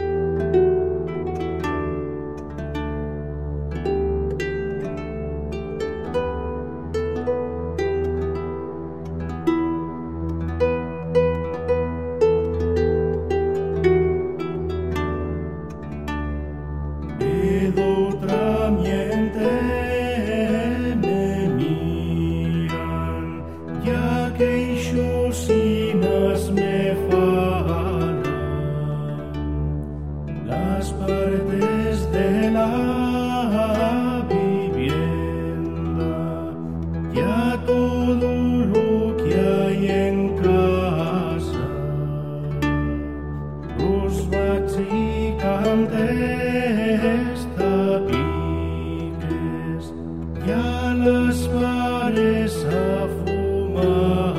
Ya 50.47 50.57
Jales 50.57 51.49
maris 51.55 52.57
afumar. 52.67 54.32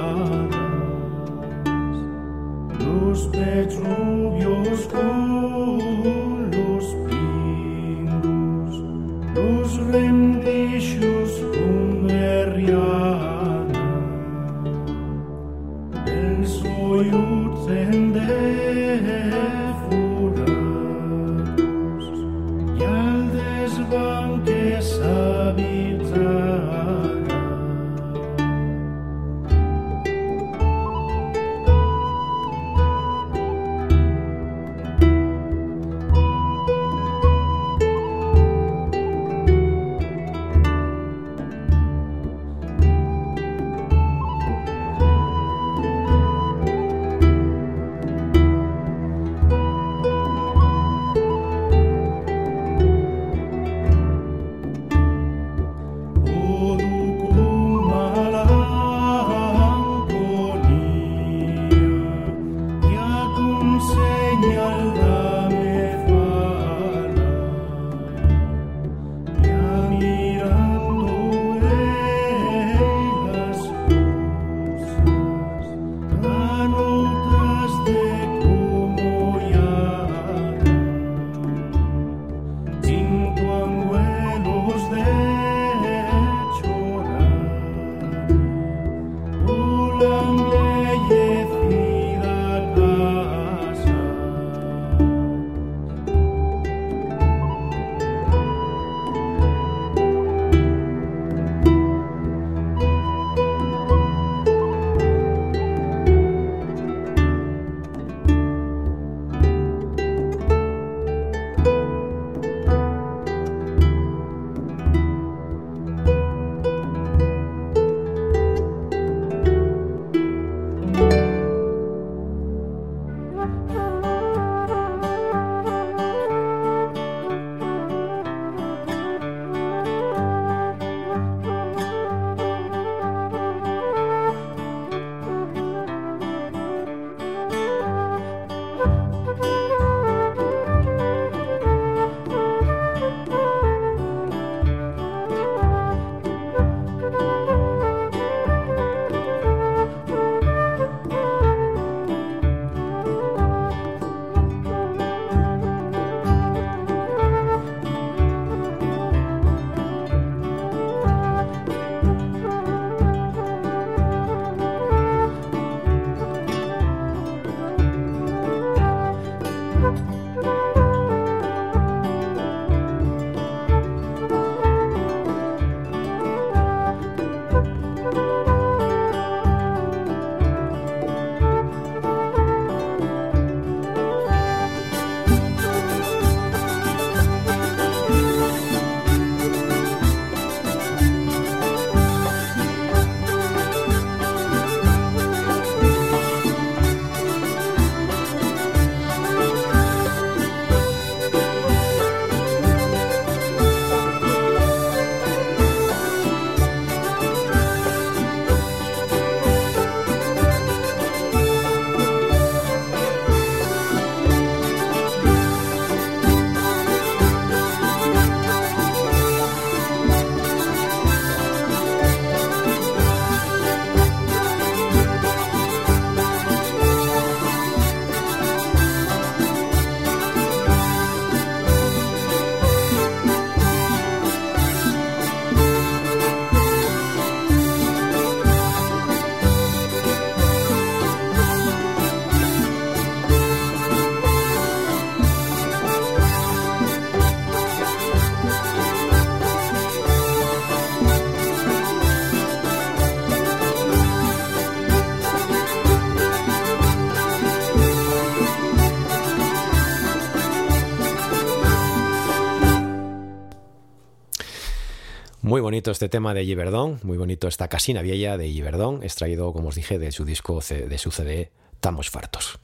Este 265.92 266.10
tema 266.10 266.34
de 266.34 266.46
Giverdón, 266.46 267.00
muy 267.04 267.18
bonito 267.18 267.48
esta 267.48 267.68
casina 267.68 268.02
vieja 268.02 268.38
de 268.38 268.50
Giverdón, 268.50 269.04
extraído, 269.04 269.54
como 269.54 269.70
os 269.70 269.76
dije, 269.76 270.00
de 270.00 270.12
su 270.12 270.26
disco, 270.26 270.62
de 270.62 270.98
su 270.98 271.12
CD 271.12 271.52
Estamos 271.84 272.10
fartos. 272.10 272.60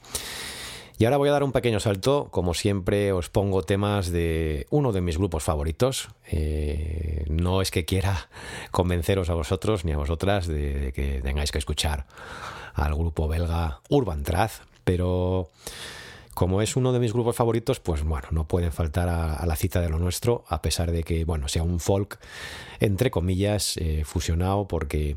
Y 0.96 1.04
ahora 1.04 1.18
voy 1.18 1.28
a 1.28 1.32
dar 1.32 1.42
un 1.42 1.52
pequeño 1.52 1.78
salto, 1.78 2.28
como 2.30 2.54
siempre 2.54 3.12
os 3.12 3.28
pongo 3.28 3.62
temas 3.62 4.10
de 4.10 4.66
uno 4.70 4.92
de 4.92 5.02
mis 5.02 5.18
grupos 5.18 5.42
favoritos. 5.42 6.08
Eh, 6.30 7.24
no 7.28 7.60
es 7.60 7.70
que 7.70 7.84
quiera 7.84 8.30
convenceros 8.70 9.28
a 9.28 9.34
vosotros 9.34 9.84
ni 9.84 9.92
a 9.92 9.98
vosotras 9.98 10.46
de, 10.46 10.72
de 10.78 10.92
que 10.92 11.20
tengáis 11.20 11.52
que 11.52 11.58
escuchar 11.58 12.06
al 12.72 12.94
grupo 12.94 13.28
belga 13.28 13.82
Urban 13.90 14.22
Trath, 14.22 14.62
pero 14.84 15.50
como 16.34 16.62
es 16.62 16.76
uno 16.76 16.92
de 16.92 17.00
mis 17.00 17.12
grupos 17.12 17.36
favoritos, 17.36 17.80
pues 17.80 18.02
bueno, 18.02 18.28
no 18.30 18.46
pueden 18.46 18.72
faltar 18.72 19.08
a, 19.08 19.44
la 19.46 19.56
cita 19.56 19.80
de 19.80 19.88
lo 19.88 19.98
nuestro, 19.98 20.44
a 20.48 20.62
pesar 20.62 20.92
de 20.92 21.02
que, 21.02 21.24
bueno, 21.24 21.48
sea 21.48 21.62
un 21.62 21.80
folk, 21.80 22.18
entre 22.78 23.10
comillas, 23.10 23.76
eh, 23.76 24.04
fusionado, 24.04 24.68
porque 24.68 25.16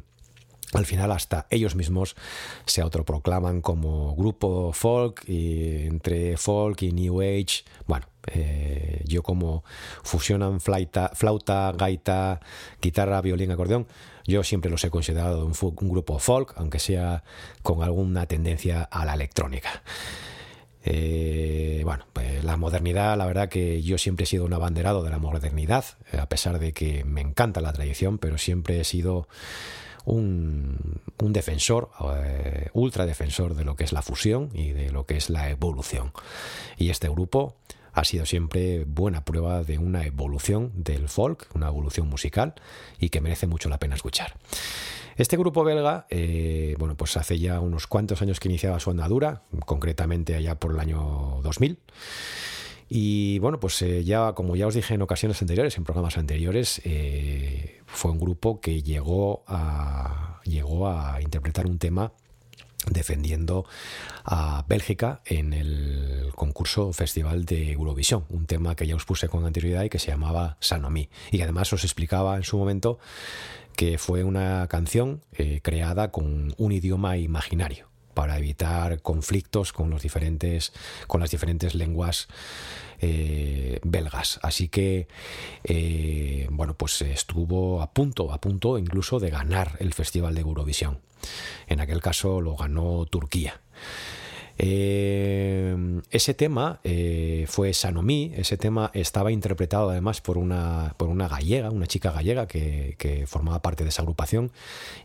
al 0.74 0.86
final 0.86 1.12
hasta 1.12 1.46
ellos 1.50 1.76
mismos 1.76 2.16
se 2.66 2.82
autoproclaman 2.82 3.62
como 3.62 4.16
grupo 4.16 4.74
folk 4.74 5.24
y 5.28 5.86
entre 5.86 6.36
folk 6.38 6.82
y 6.82 6.92
new 6.92 7.22
age 7.22 7.64
bueno 7.86 8.08
eh, 8.28 9.04
yo 9.06 9.22
como 9.22 9.64
fusionan 10.04 10.60
flauta, 10.62 11.74
gaita 11.78 12.40
guitarra 12.82 13.22
violín 13.22 13.52
acordeón 13.52 13.88
yo 14.26 14.44
siempre 14.44 14.72
los 14.72 14.84
he 14.84 14.90
considerado 14.90 15.46
un, 15.46 15.54
un 15.62 15.90
grupo 15.90 16.18
folk 16.18 16.54
aunque 16.56 16.80
sea 16.80 17.24
con 17.62 17.84
alguna 17.84 18.26
tendencia 18.26 18.84
a 18.84 19.06
la 19.06 19.14
electrónica 19.14 19.84
eh, 20.86 21.82
bueno, 21.86 22.06
pues 22.12 22.44
la 22.44 22.58
modernidad, 22.58 23.18
la 23.18 23.26
verdad 23.26 23.50
que 23.50 23.82
yo 23.82 23.98
siempre 23.98 24.24
he 24.24 24.28
sido 24.28 24.46
un 24.46 24.54
abanderado 24.54 25.04
de 25.04 25.10
la 25.10 25.18
modernidad, 25.18 25.86
eh, 26.12 26.18
a 26.20 26.28
pesar 26.28 26.60
de 26.60 26.74
que 26.74 27.06
me 27.06 27.22
encanta 27.22 27.62
la 27.62 27.72
tradición, 27.72 28.18
pero 28.18 28.38
siempre 28.38 28.80
he 28.80 28.84
sido 28.84 29.28
un, 30.06 31.02
defensor, 31.18 31.90
eh, 32.18 32.70
ultra 32.74 33.06
defensor 33.06 33.56
de 33.56 33.64
lo 33.64 33.76
que 33.76 33.86
es 33.86 33.94
la 33.94 34.02
fusión 34.02 34.50
y 34.54 34.72
de 34.72 34.92
lo 34.92 35.06
que 35.06 35.16
es 35.16 35.30
la 35.30 35.50
evolución. 35.50 36.12
Y 36.78 36.90
este 36.90 37.08
grupo 37.08 37.56
ha 37.94 38.04
sido 38.04 38.26
siempre 38.26 38.86
buena 38.86 39.24
prueba 39.24 39.64
de 39.64 39.78
una 39.78 40.06
evolución 40.06 40.72
del 40.76 41.08
folk, 41.08 41.48
una 41.54 41.68
evolución 41.68 42.08
musical 42.10 42.56
y 43.00 43.10
que 43.10 43.22
merece 43.22 43.48
mucho 43.48 43.70
la 43.70 43.80
pena 43.80 43.96
escuchar. 43.96 44.36
Este 45.16 45.38
grupo 45.38 45.64
belga, 45.64 46.08
eh, 46.10 46.76
bueno, 46.80 46.96
pues 46.96 47.18
hace 47.18 47.38
ya 47.38 47.60
unos 47.60 47.86
cuantos 47.86 48.22
años 48.24 48.40
que 48.40 48.50
iniciaba 48.50 48.80
su 48.80 48.90
andadura, 48.90 49.44
concretamente 49.66 50.36
allá 50.36 50.56
por 50.56 50.72
el 50.72 50.80
año 50.80 51.40
2000. 51.44 51.78
Y 52.90 53.40
bueno, 53.40 53.60
pues 53.60 53.82
eh, 53.84 54.04
ya, 54.04 54.34
como 54.34 54.56
ya 54.56 54.68
os 54.68 54.74
dije 54.74 54.96
en 54.96 55.02
ocasiones 55.02 55.42
anteriores, 55.42 55.78
en 55.78 55.84
programas 55.84 56.18
anteriores, 56.18 56.82
eh, 56.84 57.82
fue 57.86 58.12
un 58.12 58.20
grupo 58.20 58.60
que 58.60 58.82
llegó 58.82 59.44
a, 59.48 60.42
llegó 60.46 60.88
a 60.88 61.22
interpretar 61.22 61.68
un 61.68 61.78
tema 61.78 62.14
defendiendo 62.90 63.66
a 64.24 64.66
Bélgica 64.68 65.22
en 65.26 65.54
el 65.54 66.32
concurso 66.36 66.94
Festival 66.94 67.46
de 67.46 67.72
Eurovisión, 67.72 68.26
un 68.30 68.46
tema 68.46 68.76
que 68.76 68.88
ya 68.88 68.96
os 68.96 69.06
puse 69.06 69.30
con 69.30 69.46
anterioridad 69.46 69.84
y 69.84 69.90
que 69.90 70.00
se 70.00 70.12
llamaba 70.12 70.58
Sanomi. 70.60 71.10
Y 71.32 71.42
además 71.42 71.72
os 71.74 71.84
explicaba 71.84 72.36
en 72.36 72.44
su 72.44 72.58
momento 72.58 73.00
que 73.76 73.98
fue 73.98 74.24
una 74.24 74.68
canción 74.68 75.22
eh, 75.34 75.60
creada 75.62 76.12
con 76.12 76.54
un 76.58 76.72
idioma 76.72 77.18
imaginario 77.18 77.88
para 78.14 78.38
evitar 78.38 79.02
conflictos 79.02 79.74
con 79.74 79.90
los 79.90 80.04
diferentes 80.04 80.72
con 81.08 81.20
las 81.20 81.32
diferentes 81.32 81.74
lenguas 81.74 82.28
eh, 83.02 83.80
belgas 83.84 84.40
así 84.44 84.68
que 84.68 85.08
eh, 85.64 86.48
bueno 86.52 86.76
pues 86.76 87.02
estuvo 87.02 87.82
a 87.82 87.92
punto 87.92 88.32
a 88.32 88.40
punto 88.40 88.78
incluso 88.78 89.20
de 89.20 89.32
ganar 89.32 89.78
el 89.80 89.96
festival 89.96 90.36
de 90.36 90.42
Eurovisión 90.42 91.00
en 91.68 91.80
aquel 91.80 92.02
caso 92.02 92.42
lo 92.42 92.56
ganó 92.56 93.06
Turquía 93.06 93.62
eh, 94.58 96.02
ese 96.12 96.34
tema 96.34 96.80
eh, 96.84 97.46
fue 97.50 97.74
Sanomi, 97.74 98.34
ese 98.36 98.58
tema 98.58 98.92
estaba 98.94 99.32
interpretado 99.32 99.90
además 99.90 100.22
por 100.22 100.38
una, 100.38 100.94
por 100.98 101.10
una 101.10 101.28
gallega, 101.28 101.70
una 101.72 101.88
chica 101.88 102.12
gallega 102.12 102.48
que, 102.48 102.96
que 103.00 103.26
formaba 103.26 103.62
parte 103.62 103.84
de 103.84 103.90
esa 103.90 104.04
agrupación 104.04 104.52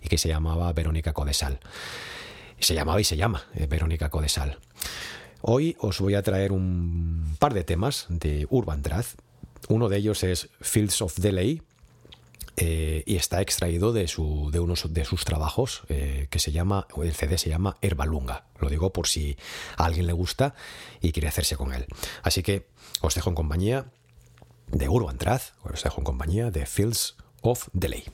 y 0.03 0.09
que 0.09 0.19
se 0.19 0.29
llamaba 0.29 0.73
Verónica 0.73 1.13
Codesal. 1.13 1.61
Se 2.61 2.75
llamaba 2.75 3.01
y 3.01 3.05
se 3.05 3.17
llama 3.17 3.45
eh, 3.55 3.67
Verónica 3.67 4.11
Codesal. 4.11 4.59
Hoy 5.41 5.77
os 5.79 6.01
voy 6.01 6.15
a 6.15 6.23
traer 6.23 6.53
un 6.53 7.37
par 7.39 7.55
de 7.55 7.65
temas 7.65 8.07
de 8.11 8.47
Urban 8.51 8.83
Trath. 8.83 9.17
Uno 9.69 9.89
de 9.89 9.97
ellos 9.97 10.25
es 10.25 10.51
Fields 10.61 11.01
of 11.01 11.17
Delay, 11.17 11.63
eh, 12.61 13.05
y 13.07 13.15
está 13.15 13.41
extraído 13.41 13.93
de, 13.93 14.09
su, 14.09 14.51
de 14.51 14.59
unos 14.59 14.93
de 14.93 15.05
sus 15.05 15.25
trabajos 15.25 15.83
eh, 15.89 16.27
que 16.29 16.41
se 16.41 16.51
llama, 16.51 16.89
el 17.01 17.15
CD 17.15 17.39
se 17.39 17.49
llama 17.49 17.77
Herbalunga. 17.83 18.47
Lo 18.59 18.69
digo 18.69 18.93
por 18.93 19.07
si 19.07 19.37
a 19.77 19.85
alguien 19.85 20.09
le 20.09 20.13
gusta 20.13 20.57
y 21.01 21.13
quiere 21.13 21.29
hacerse 21.29 21.57
con 21.57 21.73
él. 21.73 21.87
Así 22.25 22.43
que 22.43 22.67
os 23.01 23.15
dejo 23.15 23.31
en 23.31 23.37
compañía 23.37 23.93
de 24.73 24.89
Urban 24.89 25.19
Trath, 25.19 25.53
os 25.63 25.85
dejo 25.85 26.01
en 26.01 26.05
compañía 26.05 26.51
de 26.51 26.67
Fields 26.67 27.17
of 27.43 27.69
Delay. 27.73 28.07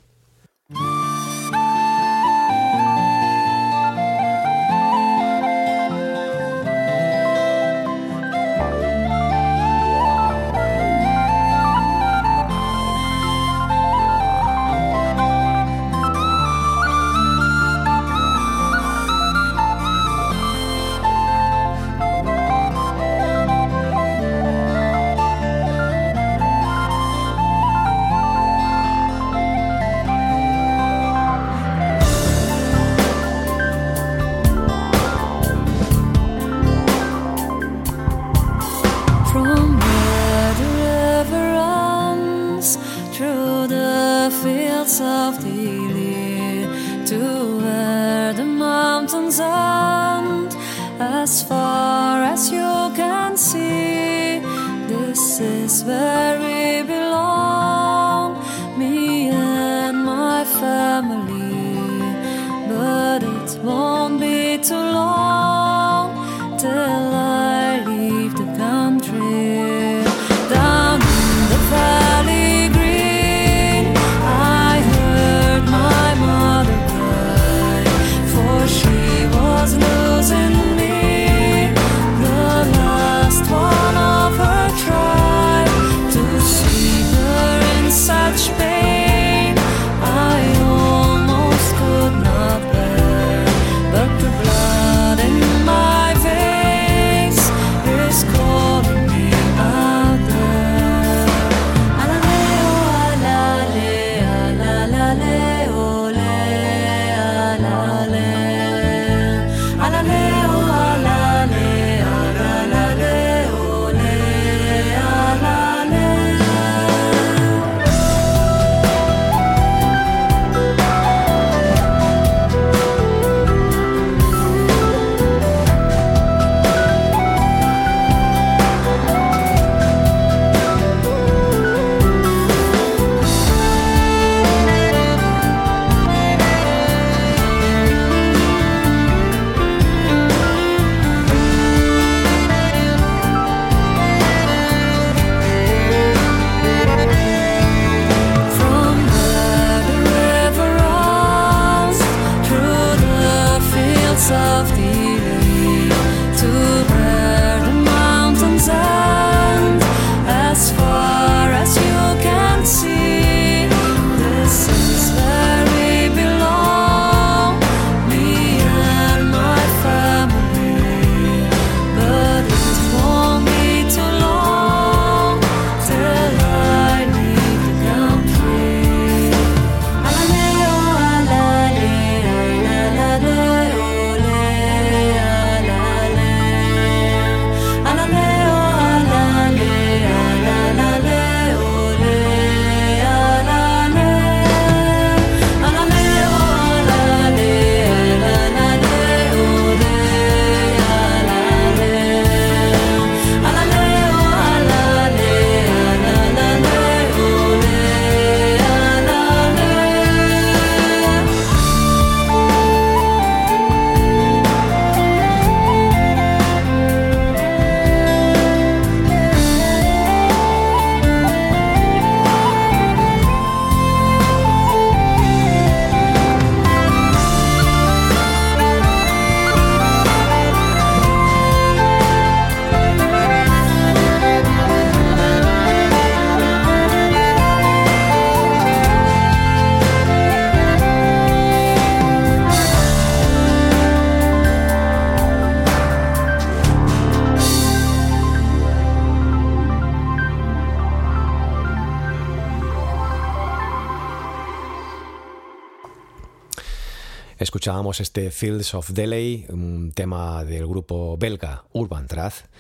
Escuchábamos 257.65 258.01
este 258.01 258.31
Fields 258.31 258.75
of 258.75 258.91
Delay, 258.91 259.47
un 259.49 259.93
tema 259.93 260.45
del 260.45 260.67
grupo 260.67 261.17
belga 261.17 261.65
Urban 261.73 262.07
Trath. 262.07 262.51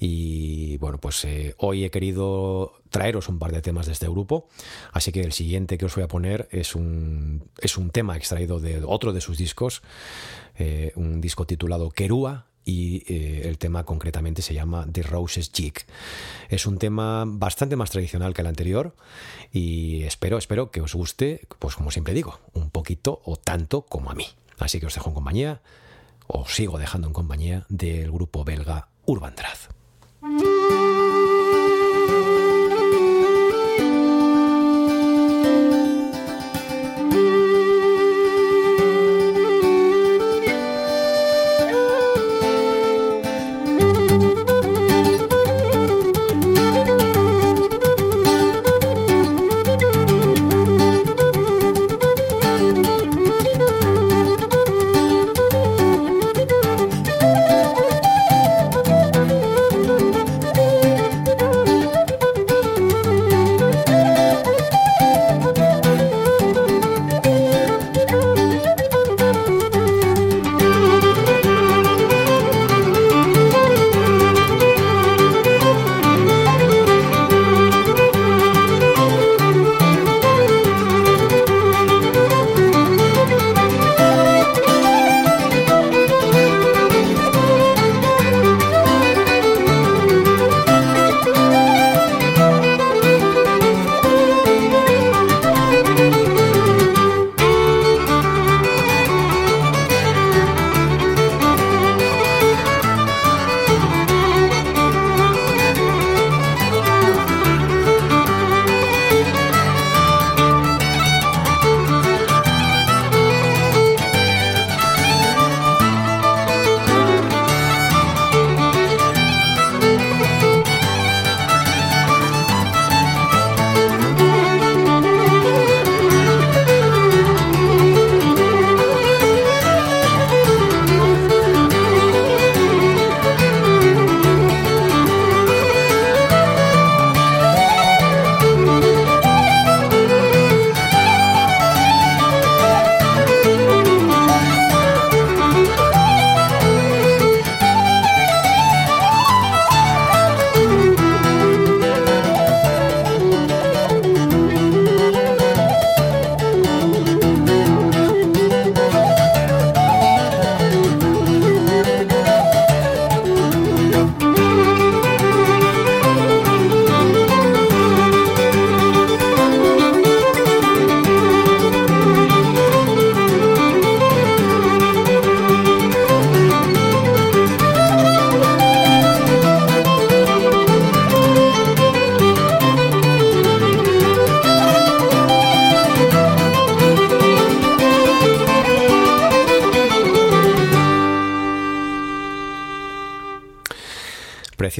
Y 0.00 0.78
bueno, 0.78 0.96
pues 0.96 1.22
eh, 1.26 1.54
hoy 1.58 1.84
he 1.84 1.90
querido 1.90 2.72
traeros 2.88 3.28
un 3.28 3.38
par 3.38 3.52
de 3.52 3.60
temas 3.60 3.84
de 3.84 3.92
este 3.92 4.08
grupo. 4.08 4.48
Así 4.92 5.12
que 5.12 5.20
el 5.20 5.34
siguiente 5.34 5.76
que 5.76 5.84
os 5.84 5.94
voy 5.94 6.04
a 6.04 6.08
poner 6.08 6.48
es 6.50 6.74
un, 6.74 7.50
es 7.58 7.76
un 7.76 7.90
tema 7.90 8.16
extraído 8.16 8.58
de 8.58 8.82
otro 8.82 9.12
de 9.12 9.20
sus 9.20 9.36
discos, 9.36 9.82
eh, 10.56 10.90
un 10.96 11.20
disco 11.20 11.46
titulado 11.46 11.90
Kerua. 11.90 12.46
Y 12.64 13.04
eh, 13.12 13.42
el 13.44 13.58
tema 13.58 13.84
concretamente 13.84 14.40
se 14.40 14.54
llama 14.54 14.86
The 14.90 15.02
Roses 15.02 15.52
Jig. 15.52 15.74
Es 16.48 16.64
un 16.64 16.78
tema 16.78 17.24
bastante 17.26 17.76
más 17.76 17.90
tradicional 17.90 18.32
que 18.32 18.40
el 18.40 18.48
anterior 18.48 18.96
y 19.52 20.02
espero, 20.04 20.38
espero 20.38 20.70
que 20.70 20.80
os 20.80 20.94
guste, 20.94 21.46
pues 21.58 21.76
como 21.76 21.90
siempre 21.90 22.14
digo, 22.14 22.40
un 22.54 22.70
poquito 22.70 23.20
o 23.26 23.36
tanto 23.36 23.82
como 23.82 24.10
a 24.10 24.14
mí. 24.14 24.26
Así 24.58 24.80
que 24.80 24.86
os 24.86 24.94
dejo 24.94 25.10
en 25.10 25.14
compañía, 25.14 25.62
os 26.26 26.54
sigo 26.54 26.78
dejando 26.78 27.08
en 27.08 27.14
compañía 27.14 27.66
del 27.68 28.10
grupo 28.10 28.44
belga 28.44 28.88
Urban 29.04 29.34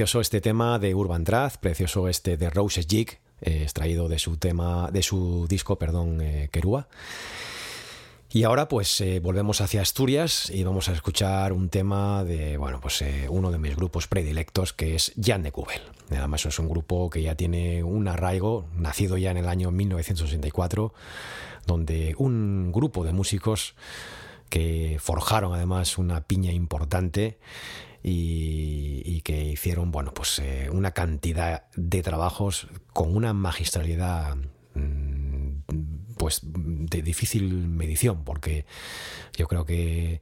Precioso 0.07 0.21
este 0.21 0.39
tema 0.39 0.79
de 0.79 0.95
Urban 0.95 1.25
Trath, 1.25 1.57
precioso 1.57 2.07
este 2.07 2.37
de 2.37 2.49
Roses 2.49 2.87
Jig, 2.87 3.19
eh, 3.41 3.63
extraído 3.63 4.07
de 4.07 4.19
su 4.19 4.37
tema, 4.37 4.89
de 4.89 5.03
su 5.03 5.47
disco, 5.49 5.77
perdón, 5.77 6.21
eh, 6.21 6.47
Kerua. 6.49 6.87
Y 8.31 8.43
ahora 8.43 8.69
pues 8.69 9.01
eh, 9.01 9.19
volvemos 9.19 9.59
hacia 9.59 9.81
Asturias 9.81 10.49
y 10.49 10.63
vamos 10.63 10.87
a 10.87 10.93
escuchar 10.93 11.51
un 11.51 11.67
tema 11.67 12.23
de, 12.23 12.55
bueno, 12.55 12.79
pues 12.79 13.01
eh, 13.01 13.27
uno 13.29 13.51
de 13.51 13.57
mis 13.57 13.75
grupos 13.75 14.07
predilectos 14.07 14.71
que 14.71 14.95
es 14.95 15.11
Jan 15.21 15.43
de 15.43 15.51
Cubel. 15.51 15.81
Además 16.09 16.45
es 16.45 16.57
un 16.57 16.69
grupo 16.69 17.09
que 17.09 17.21
ya 17.21 17.35
tiene 17.35 17.83
un 17.83 18.07
arraigo, 18.07 18.65
nacido 18.77 19.17
ya 19.17 19.31
en 19.31 19.37
el 19.37 19.49
año 19.49 19.71
1964, 19.71 20.93
donde 21.65 22.15
un 22.17 22.71
grupo 22.71 23.03
de 23.03 23.11
músicos 23.11 23.75
que 24.47 24.99
forjaron 25.01 25.53
además 25.53 25.97
una 25.97 26.21
piña 26.21 26.53
importante 26.53 27.37
y, 28.03 29.21
que 29.21 29.43
hicieron, 29.43 29.91
bueno, 29.91 30.13
pues 30.13 30.39
eh, 30.39 30.69
una 30.71 30.91
cantidad 30.91 31.63
de 31.75 32.01
trabajos 32.01 32.67
con 32.93 33.13
una 33.13 33.33
magistralidad 33.33 34.37
mm, 34.73 36.15
pues 36.17 36.41
de 36.43 37.01
difícil 37.01 37.67
medición, 37.67 38.23
porque 38.23 38.65
yo 39.35 39.47
creo 39.47 39.65
que 39.65 40.21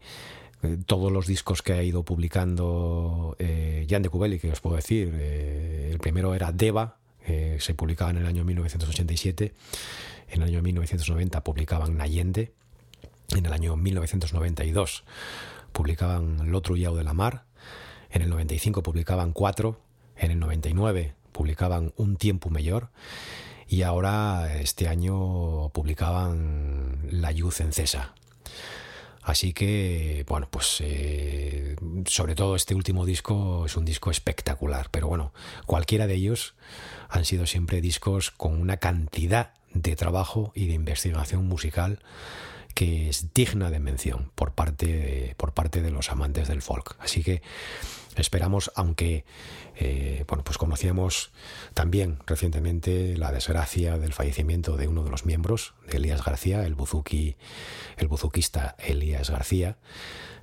eh, 0.64 0.78
todos 0.86 1.12
los 1.12 1.28
discos 1.28 1.62
que 1.62 1.74
ha 1.74 1.84
ido 1.84 2.04
publicando 2.04 3.36
eh, 3.40 3.86
Jan 3.90 4.02
de 4.02 4.10
Cubeli, 4.10 4.40
que 4.40 4.52
os 4.52 4.62
puedo 4.62 4.76
decir, 4.76 5.12
eh, 5.14 5.90
el 5.92 6.00
primero 6.00 6.34
era 6.34 6.52
Deva, 6.52 6.98
eh, 7.26 7.58
se 7.60 7.74
publicaba 7.74 8.12
en 8.12 8.18
el 8.18 8.26
año 8.26 8.44
1987, 8.44 9.54
en 10.30 10.42
el 10.42 10.48
año 10.48 10.62
1990 10.62 11.44
publicaban 11.44 11.98
Nayende, 11.98 12.54
en 13.36 13.46
el 13.46 13.54
año 13.54 13.76
1992 13.76 15.04
publicaban 15.72 16.52
L'Otro 16.52 16.76
Yao 16.76 16.96
de 16.96 17.04
la 17.04 17.14
Mar, 17.14 17.46
en 18.16 18.22
el 18.22 18.30
95 18.30 18.82
publicaban 18.82 19.34
Cuatro, 19.34 19.78
en 20.16 20.32
el 20.32 20.40
99 20.40 21.16
publicaban 21.34 21.94
Un 21.98 22.16
Tiempo 22.16 22.50
Mayor, 22.50 22.90
y 23.68 23.82
ahora 23.82 24.56
este 24.56 24.88
año 24.88 25.70
publicaban 25.70 26.98
La 27.12 27.34
Luz 27.34 27.60
en 27.60 27.74
Cesa. 27.74 28.16
Así 29.22 29.52
que, 29.52 30.24
bueno, 30.30 30.48
pues 30.50 30.78
eh, 30.80 31.76
sobre 32.06 32.36
todo 32.36 32.56
este 32.56 32.74
último 32.74 33.06
disco 33.06 33.66
es 33.66 33.76
un 33.76 33.84
disco 33.84 34.12
espectacular, 34.12 34.88
pero 34.92 35.08
bueno, 35.08 35.34
cualquiera 35.66 36.08
de 36.08 36.14
ellos 36.14 36.56
han 37.10 37.26
sido 37.26 37.46
siempre 37.46 37.82
discos 37.82 38.32
con 38.32 38.62
una 38.62 38.78
cantidad 38.78 39.56
de 39.74 39.98
trabajo 39.98 40.54
y 40.56 40.68
de 40.68 40.74
investigación 40.74 41.48
musical 41.48 42.00
que 42.76 43.10
es 43.10 43.34
digna 43.34 43.72
de 43.72 43.80
mención 43.80 44.32
por 44.36 44.52
parte 44.52 45.34
por 45.38 45.54
parte 45.54 45.82
de 45.82 45.90
los 45.90 46.12
amantes 46.12 46.48
del 46.48 46.62
folk. 46.62 46.96
Así 47.00 47.24
que 47.24 47.42
Esperamos, 48.16 48.72
aunque 48.76 49.26
eh, 49.76 50.24
bueno, 50.28 50.44
pues 50.44 50.58
conocíamos 50.58 51.32
también 51.74 52.20
recientemente 52.26 53.18
la 53.18 53.32
desgracia 53.32 53.98
del 53.98 54.14
fallecimiento 54.14 54.78
de 54.78 54.88
uno 54.88 55.04
de 55.04 55.10
los 55.10 55.26
miembros 55.26 55.74
de 55.88 55.98
Elías 55.98 56.24
García, 56.24 56.66
el 56.66 56.76
buzuki, 56.76 57.36
el 57.98 58.08
buzuquista 58.08 58.76
Elías 58.80 59.30
García, 59.30 59.78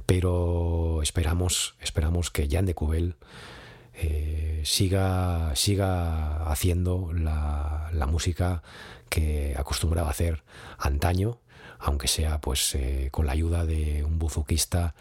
pero 0.06 1.00
esperamos, 1.02 1.76
esperamos 1.80 2.30
que 2.30 2.48
Jan 2.50 2.66
de 2.66 2.74
Cubel 2.74 3.16
eh, 3.94 4.62
siga, 4.64 5.54
siga 5.54 6.50
haciendo 6.50 7.12
la, 7.12 7.90
la 7.92 8.06
música 8.06 8.62
que 9.08 9.54
acostumbraba 9.56 10.10
hacer 10.10 10.42
antaño, 10.78 11.38
aunque 11.78 12.08
sea 12.08 12.40
pues 12.40 12.74
eh, 12.74 13.08
con 13.10 13.26
la 13.26 13.32
ayuda 13.32 13.66
de 13.66 14.04
un 14.04 14.18
buzuquista 14.18 14.94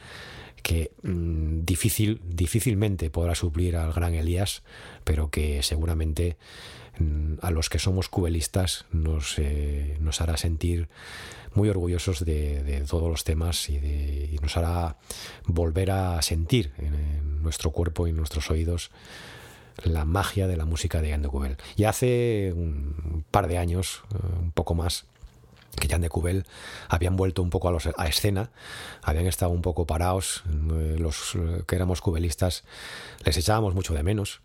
que 0.62 0.92
mm, 1.04 1.66
difícil, 1.66 2.22
difícilmente 2.24 3.10
podrá 3.10 3.36
suplir 3.36 3.76
al 3.76 3.94
gran 3.94 4.14
Elías, 4.14 4.64
pero 5.04 5.30
que 5.30 5.64
seguramente 5.64 6.38
mm, 7.00 7.36
a 7.42 7.52
los 7.52 7.70
que 7.70 7.80
somos 7.80 8.10
cubelistas 8.10 8.86
nos, 8.92 9.38
eh, 9.40 9.98
nos 10.00 10.22
hará 10.22 10.38
sentir 10.38 10.88
muy 11.54 11.70
orgullosos 11.70 12.24
de, 12.24 12.84
todos 12.88 13.10
los 13.10 13.24
temas 13.24 13.70
y, 13.70 14.38
nos 14.42 14.58
hará 14.58 14.98
volver 15.46 15.92
a 15.92 16.22
sentir 16.22 16.72
en, 16.78 17.44
nuestro 17.44 17.72
cuerpo 17.72 18.06
y 18.06 18.12
en 18.12 18.18
nuestros 18.18 18.52
oídos 18.52 18.92
la 19.84 20.06
magia 20.06 20.48
de 20.48 20.58
la 20.58 20.66
música 20.66 21.02
de 21.02 21.10
Jan 21.10 21.24
de 21.24 21.28
Cubel. 21.28 21.58
Y 21.76 21.86
hace 21.86 22.54
un 22.56 23.26
par 23.32 23.48
de 23.48 23.58
años, 23.58 24.04
eh, 24.14 24.18
un 24.40 24.52
poco 24.52 24.76
más, 24.76 25.06
que 25.80 25.88
Jan 25.88 26.02
de 26.02 26.10
Cubel 26.10 26.46
habían 26.90 27.16
vuelto 27.16 27.42
un 27.42 27.50
poco 27.50 27.70
a, 27.70 27.72
los, 27.72 27.88
escena, 28.08 28.50
habían 29.02 29.28
estado 29.28 29.52
un 29.52 29.62
poco 29.62 29.86
parados, 29.86 30.44
eh, 30.74 30.96
los 31.00 31.36
eh, 31.36 31.64
que 31.68 31.76
éramos 31.76 32.02
cubelistas 32.02 32.64
les 33.24 33.38
echábamos 33.38 33.74
mucho 33.74 33.94
de 33.94 34.04
menos. 34.04 34.42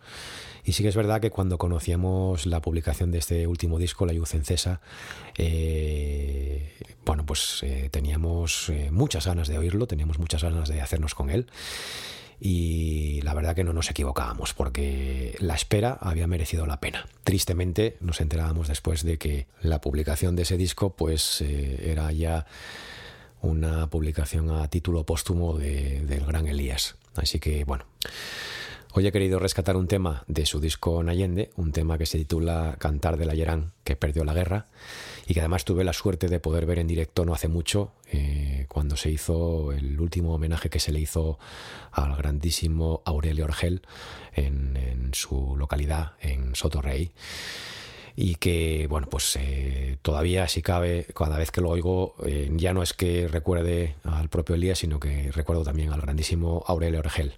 Y 0.65 0.73
sí 0.73 0.83
que 0.83 0.89
es 0.89 0.97
verdad 0.97 1.21
que 1.21 1.31
cuando 1.31 1.59
conocíamos 1.59 2.45
la 2.45 2.61
publicación 2.61 3.13
de 3.13 3.19
este 3.19 3.47
último 3.47 3.79
disco, 3.79 4.05
La 4.05 4.13
Luz 4.13 4.35
en 4.35 4.45
Cesa, 4.45 4.81
eh, 5.39 6.73
bueno, 7.05 7.25
pues 7.25 7.61
eh, 7.63 7.89
teníamos 7.93 8.73
muchas 8.91 9.27
ganas 9.27 9.47
de 9.47 9.59
oírlo, 9.59 9.87
teníamos 9.87 10.19
muchas 10.19 10.43
ganas 10.43 10.69
de 10.69 10.81
hacernos 10.81 11.15
con 11.15 11.31
él. 11.31 11.47
Y 12.41 13.21
la 13.23 13.33
verdad 13.35 13.55
que 13.55 13.65
no 13.65 13.73
nos 13.73 13.91
equivocábamos, 13.91 14.53
porque 14.53 15.37
la 15.41 15.55
espera 15.55 15.97
había 16.01 16.27
merecido 16.27 16.67
la 16.67 16.81
pena. 16.81 17.07
Tristemente 17.25 17.97
nos 18.01 18.21
enterábamos 18.21 18.69
después 18.69 19.03
de 19.05 19.17
que 19.19 19.47
la 19.63 19.81
publicación 19.81 20.37
de 20.37 20.43
ese 20.43 20.57
disco, 20.57 20.95
pues 20.97 21.41
eh, 21.41 21.91
era 21.91 22.13
ya 22.13 22.47
una 23.41 23.89
publicación 23.89 24.51
a 24.51 24.69
título 24.69 25.05
póstumo 25.05 25.57
de- 25.57 26.05
del 26.05 26.25
gran 26.27 26.47
Elías. 26.47 26.97
Así 27.15 27.39
que, 27.39 27.65
bueno. 27.65 27.85
Hoy 28.93 29.07
he 29.07 29.13
querido 29.13 29.39
rescatar 29.39 29.77
un 29.77 29.89
tema 29.89 30.25
de 30.27 30.47
su 30.47 30.59
disco 30.59 31.03
Nayende, 31.03 31.51
un 31.57 31.71
tema 31.71 31.99
que 31.99 32.07
se 32.07 32.17
titula 32.17 32.77
Cantar 32.79 33.19
del 33.19 33.29
Ayerán, 33.29 33.73
que 33.85 33.95
perdió 33.95 34.25
la 34.25 34.33
guerra, 34.33 34.69
y 35.27 35.35
que 35.35 35.41
además 35.41 35.65
tuve 35.65 35.83
la 35.83 35.93
suerte 35.93 36.29
de 36.29 36.39
poder 36.39 36.67
ver 36.67 36.79
en 36.79 36.87
directo 36.87 37.25
no 37.25 37.35
hace 37.35 37.49
mucho, 37.49 37.93
eh, 38.13 38.67
cuando 38.69 38.97
se 38.97 39.11
hizo 39.11 39.73
el 39.73 40.01
último 40.01 40.35
homenaje 40.35 40.71
que 40.71 40.79
se 40.79 40.93
le 40.93 41.01
hizo 41.01 41.39
al 41.91 42.17
grandísimo 42.17 43.03
Aurelio 43.05 43.45
Orgel 43.45 43.83
en, 44.35 45.11
su 45.13 45.57
localidad, 45.57 46.13
en 46.21 46.55
Sotorrey 46.55 47.11
y 48.15 48.37
que, 48.37 48.87
bueno, 48.89 49.09
pues 49.09 49.37
eh, 49.37 49.99
todavía, 50.03 50.47
si 50.49 50.63
cabe, 50.63 51.07
cada 51.15 51.39
vez 51.39 51.51
que 51.51 51.61
lo 51.61 51.71
oigo, 51.71 52.15
eh, 52.25 52.51
ya 52.53 52.73
no 52.73 52.83
es 52.83 52.93
que 52.93 53.29
recuerde 53.29 53.97
al 54.05 54.29
propio 54.29 54.55
Elías, 54.55 54.79
sino 54.79 55.01
que 55.01 55.31
recuerdo 55.33 55.65
también 55.65 55.93
al 55.93 56.01
grandísimo 56.01 56.65
Aurelio 56.67 57.01
Orgel. 57.01 57.35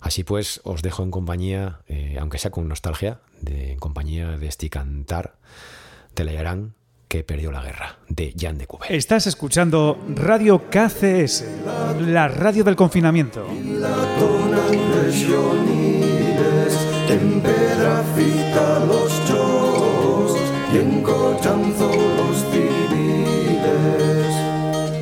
Así 0.00 0.24
pues, 0.24 0.60
os 0.64 0.82
dejo 0.82 1.02
en 1.02 1.10
compañía, 1.10 1.80
aunque 2.18 2.38
sea 2.38 2.50
con 2.50 2.68
nostalgia, 2.68 3.20
de, 3.40 3.72
en 3.72 3.78
compañía 3.78 4.38
de 4.38 4.46
este 4.46 4.70
cantar 4.70 5.36
de 6.14 6.24
la 6.24 6.32
Yarán 6.32 6.75
que 7.08 7.22
perdió 7.22 7.52
la 7.52 7.62
guerra, 7.62 7.98
de 8.08 8.34
Jan 8.38 8.58
de 8.58 8.66
Cubel. 8.66 8.92
Estás 8.92 9.26
escuchando 9.26 9.98
Radio 10.14 10.68
KCS, 10.70 11.44
la 12.00 12.28
radio 12.28 12.64
del 12.64 12.76
confinamiento. 12.76 13.46
Donan 13.46 15.06
legioniles, 15.06 16.74
en 17.08 17.40
pedra 17.40 18.02
fita 18.14 18.84
los 18.86 19.24
chos 19.26 20.36
y 20.72 20.78
en 20.78 21.02
cochanzo 21.02 21.90
los 21.90 22.36
civiles. 22.50 23.46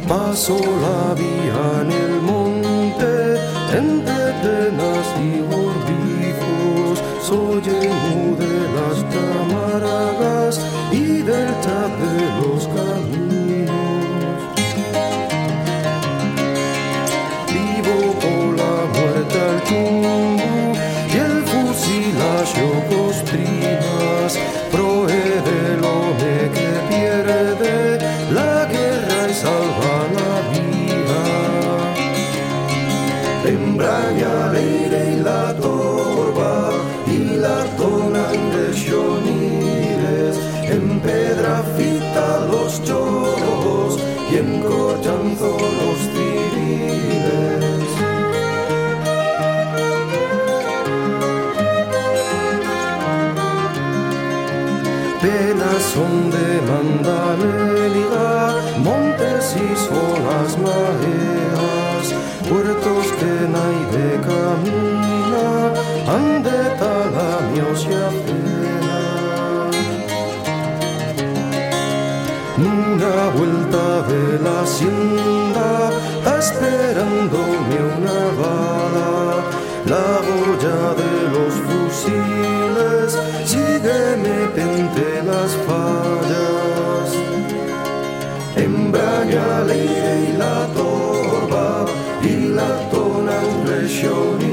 Paso 0.07 0.59
la 0.59 1.15
vía 1.15 1.83
en 1.83 1.93
el 1.93 2.21
monte, 2.21 3.39
entre 3.73 4.33
penas 4.43 5.07
y 5.21 5.45
soy 7.25 7.61
de 7.63 7.81
las 8.77 8.99
camaradas 9.15 10.61
y 10.93 11.23
del 11.23 11.54
Una 72.57 73.31
vuelta 73.37 74.03
de 74.03 74.39
la 74.39 74.63
hacienda, 74.63 75.91
esperándome 76.39 77.77
una 77.97 78.21
bala. 78.41 79.11
La 79.87 80.07
boya 80.27 80.81
de 81.01 81.15
los 81.35 81.53
fusiles 81.67 83.19
sigue 83.45 83.99
pente 84.55 85.09
las 85.27 85.51
fallas. 85.67 87.09
Embraña 88.57 89.45
aire 89.69 90.13
y 90.29 90.37
la 90.37 90.59
torba 90.75 91.87
y 92.23 92.35
la 92.55 92.71
tonan 92.93 93.47
legioniles. 93.67 94.44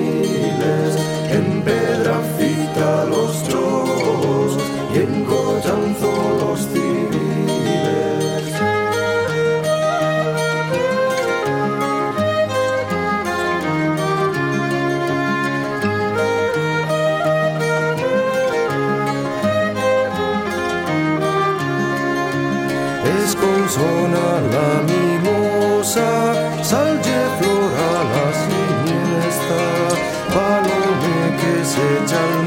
Consona 23.72 24.42
la 24.52 24.84
mimosa, 24.84 26.10
salge 26.62 27.20
flora 27.40 27.92
la 28.12 28.28
siniestra, 28.42 29.64
palome 30.34 31.38
que 31.40 31.54
se 31.64 31.82
echa 32.04 32.20
al 32.20 32.44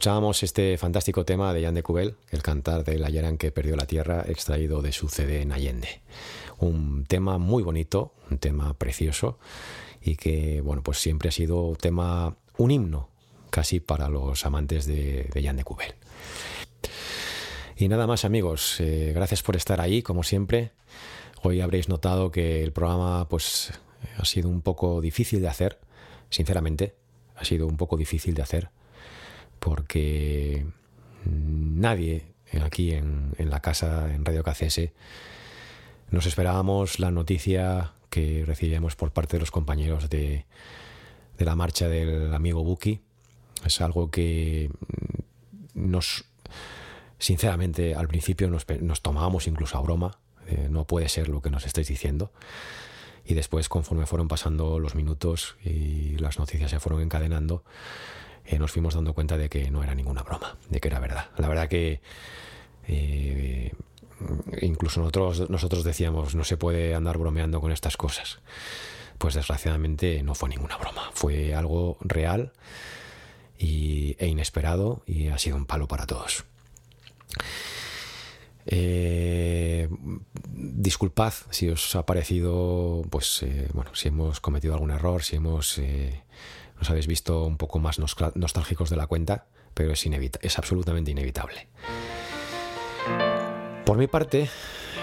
Escuchábamos 0.00 0.42
este 0.42 0.78
fantástico 0.78 1.26
tema 1.26 1.52
de 1.52 1.62
Jan 1.62 1.74
de 1.74 1.82
Cubel, 1.82 2.16
el 2.30 2.42
cantar 2.42 2.84
del 2.84 3.04
Ayarán 3.04 3.36
que 3.36 3.52
perdió 3.52 3.76
la 3.76 3.84
tierra, 3.84 4.24
extraído 4.26 4.80
de 4.80 4.92
su 4.92 5.10
CD 5.10 5.42
en 5.42 5.52
Allende. 5.52 6.00
Un 6.56 7.04
tema 7.04 7.36
muy 7.36 7.62
bonito, 7.62 8.14
un 8.30 8.38
tema 8.38 8.72
precioso 8.72 9.38
y 10.00 10.16
que, 10.16 10.62
bueno, 10.62 10.82
pues 10.82 10.96
siempre 10.96 11.28
ha 11.28 11.32
sido 11.32 11.76
tema, 11.78 12.34
un 12.56 12.70
himno 12.70 13.10
casi 13.50 13.78
para 13.78 14.08
los 14.08 14.46
amantes 14.46 14.86
de, 14.86 15.28
de 15.34 15.42
Jan 15.42 15.58
de 15.58 15.64
Cubel. 15.64 15.92
Y 17.76 17.88
nada 17.88 18.06
más 18.06 18.24
amigos, 18.24 18.80
eh, 18.80 19.12
gracias 19.14 19.42
por 19.42 19.54
estar 19.54 19.82
ahí, 19.82 20.00
como 20.00 20.22
siempre. 20.22 20.70
Hoy 21.42 21.60
habréis 21.60 21.90
notado 21.90 22.30
que 22.30 22.62
el 22.62 22.72
programa 22.72 23.28
pues 23.28 23.78
ha 24.16 24.24
sido 24.24 24.48
un 24.48 24.62
poco 24.62 25.02
difícil 25.02 25.42
de 25.42 25.48
hacer, 25.48 25.78
sinceramente, 26.30 26.94
ha 27.36 27.44
sido 27.44 27.66
un 27.66 27.76
poco 27.76 27.98
difícil 27.98 28.32
de 28.32 28.40
hacer 28.40 28.70
porque 29.60 30.66
nadie 31.24 32.26
aquí 32.60 32.92
en, 32.92 33.32
en 33.38 33.50
la 33.50 33.60
casa, 33.60 34.12
en 34.12 34.24
Radio 34.24 34.42
KCS, 34.42 34.90
nos 36.10 36.26
esperábamos 36.26 36.98
la 36.98 37.12
noticia 37.12 37.92
que 38.10 38.44
recibíamos 38.44 38.96
por 38.96 39.12
parte 39.12 39.36
de 39.36 39.40
los 39.40 39.52
compañeros 39.52 40.10
de, 40.10 40.44
de 41.38 41.44
la 41.44 41.54
marcha 41.54 41.88
del 41.88 42.34
amigo 42.34 42.64
Buki. 42.64 43.00
Es 43.64 43.80
algo 43.80 44.10
que 44.10 44.70
nos, 45.74 46.24
sinceramente, 47.18 47.94
al 47.94 48.08
principio 48.08 48.50
nos, 48.50 48.66
nos 48.80 49.02
tomábamos 49.02 49.46
incluso 49.46 49.78
a 49.78 49.82
broma. 49.82 50.18
Eh, 50.48 50.68
no 50.68 50.86
puede 50.86 51.08
ser 51.08 51.28
lo 51.28 51.40
que 51.40 51.50
nos 51.50 51.66
estáis 51.66 51.86
diciendo. 51.86 52.32
Y 53.24 53.34
después, 53.34 53.68
conforme 53.68 54.06
fueron 54.06 54.26
pasando 54.26 54.80
los 54.80 54.96
minutos 54.96 55.56
y 55.62 56.16
las 56.18 56.38
noticias 56.38 56.70
se 56.70 56.80
fueron 56.80 57.02
encadenando, 57.02 57.62
eh, 58.50 58.58
nos 58.58 58.72
fuimos 58.72 58.94
dando 58.94 59.14
cuenta 59.14 59.36
de 59.36 59.48
que 59.48 59.70
no 59.70 59.84
era 59.84 59.94
ninguna 59.94 60.24
broma, 60.24 60.56
de 60.68 60.80
que 60.80 60.88
era 60.88 60.98
verdad. 60.98 61.30
La 61.36 61.46
verdad 61.46 61.68
que 61.68 62.00
eh, 62.88 63.72
incluso 64.60 65.00
nosotros, 65.00 65.84
decíamos, 65.84 66.34
no 66.34 66.42
se 66.42 66.56
puede 66.56 66.96
andar 66.96 67.16
bromeando 67.16 67.60
con 67.60 67.70
estas 67.70 67.96
cosas. 67.96 68.40
Pues 69.18 69.34
desgraciadamente 69.34 70.24
no 70.24 70.34
fue 70.34 70.48
ninguna 70.48 70.78
broma, 70.78 71.10
fue 71.14 71.54
algo 71.54 71.96
real 72.00 72.52
y, 73.56 74.16
e 74.18 74.26
inesperado 74.26 75.02
y 75.06 75.28
ha 75.28 75.38
sido 75.38 75.56
un 75.56 75.66
palo 75.66 75.86
para 75.86 76.06
todos. 76.06 76.44
Eh, 78.66 79.88
disculpad 80.48 81.34
si 81.50 81.68
os 81.68 81.94
ha 81.94 82.04
parecido, 82.04 83.02
pues, 83.10 83.44
bueno, 83.74 83.94
si 83.94 84.08
hemos 84.08 84.40
cometido 84.40 84.74
algún 84.74 84.90
error, 84.90 85.22
si 85.22 85.36
hemos, 85.36 85.80
nos 86.80 86.90
habéis 86.90 87.06
visto 87.06 87.44
un 87.44 87.56
poco 87.56 87.78
más 87.78 87.98
nostálgicos 87.98 88.90
de 88.90 88.96
la 88.96 89.06
cuenta, 89.06 89.46
pero 89.74 89.92
es, 89.92 90.04
es 90.04 90.58
absolutamente 90.58 91.12
inevitable. 91.12 91.68
Por 93.84 93.96
mi 93.96 94.06
parte, 94.06 94.48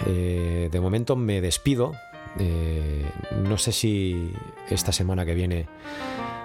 eh, 0.05 0.69
de 0.71 0.79
momento 0.79 1.15
me 1.15 1.41
despido. 1.41 1.93
Eh, 2.39 3.05
no 3.43 3.57
sé 3.57 3.71
si 3.71 4.31
esta 4.69 4.91
semana 4.91 5.25
que 5.25 5.33
viene 5.33 5.67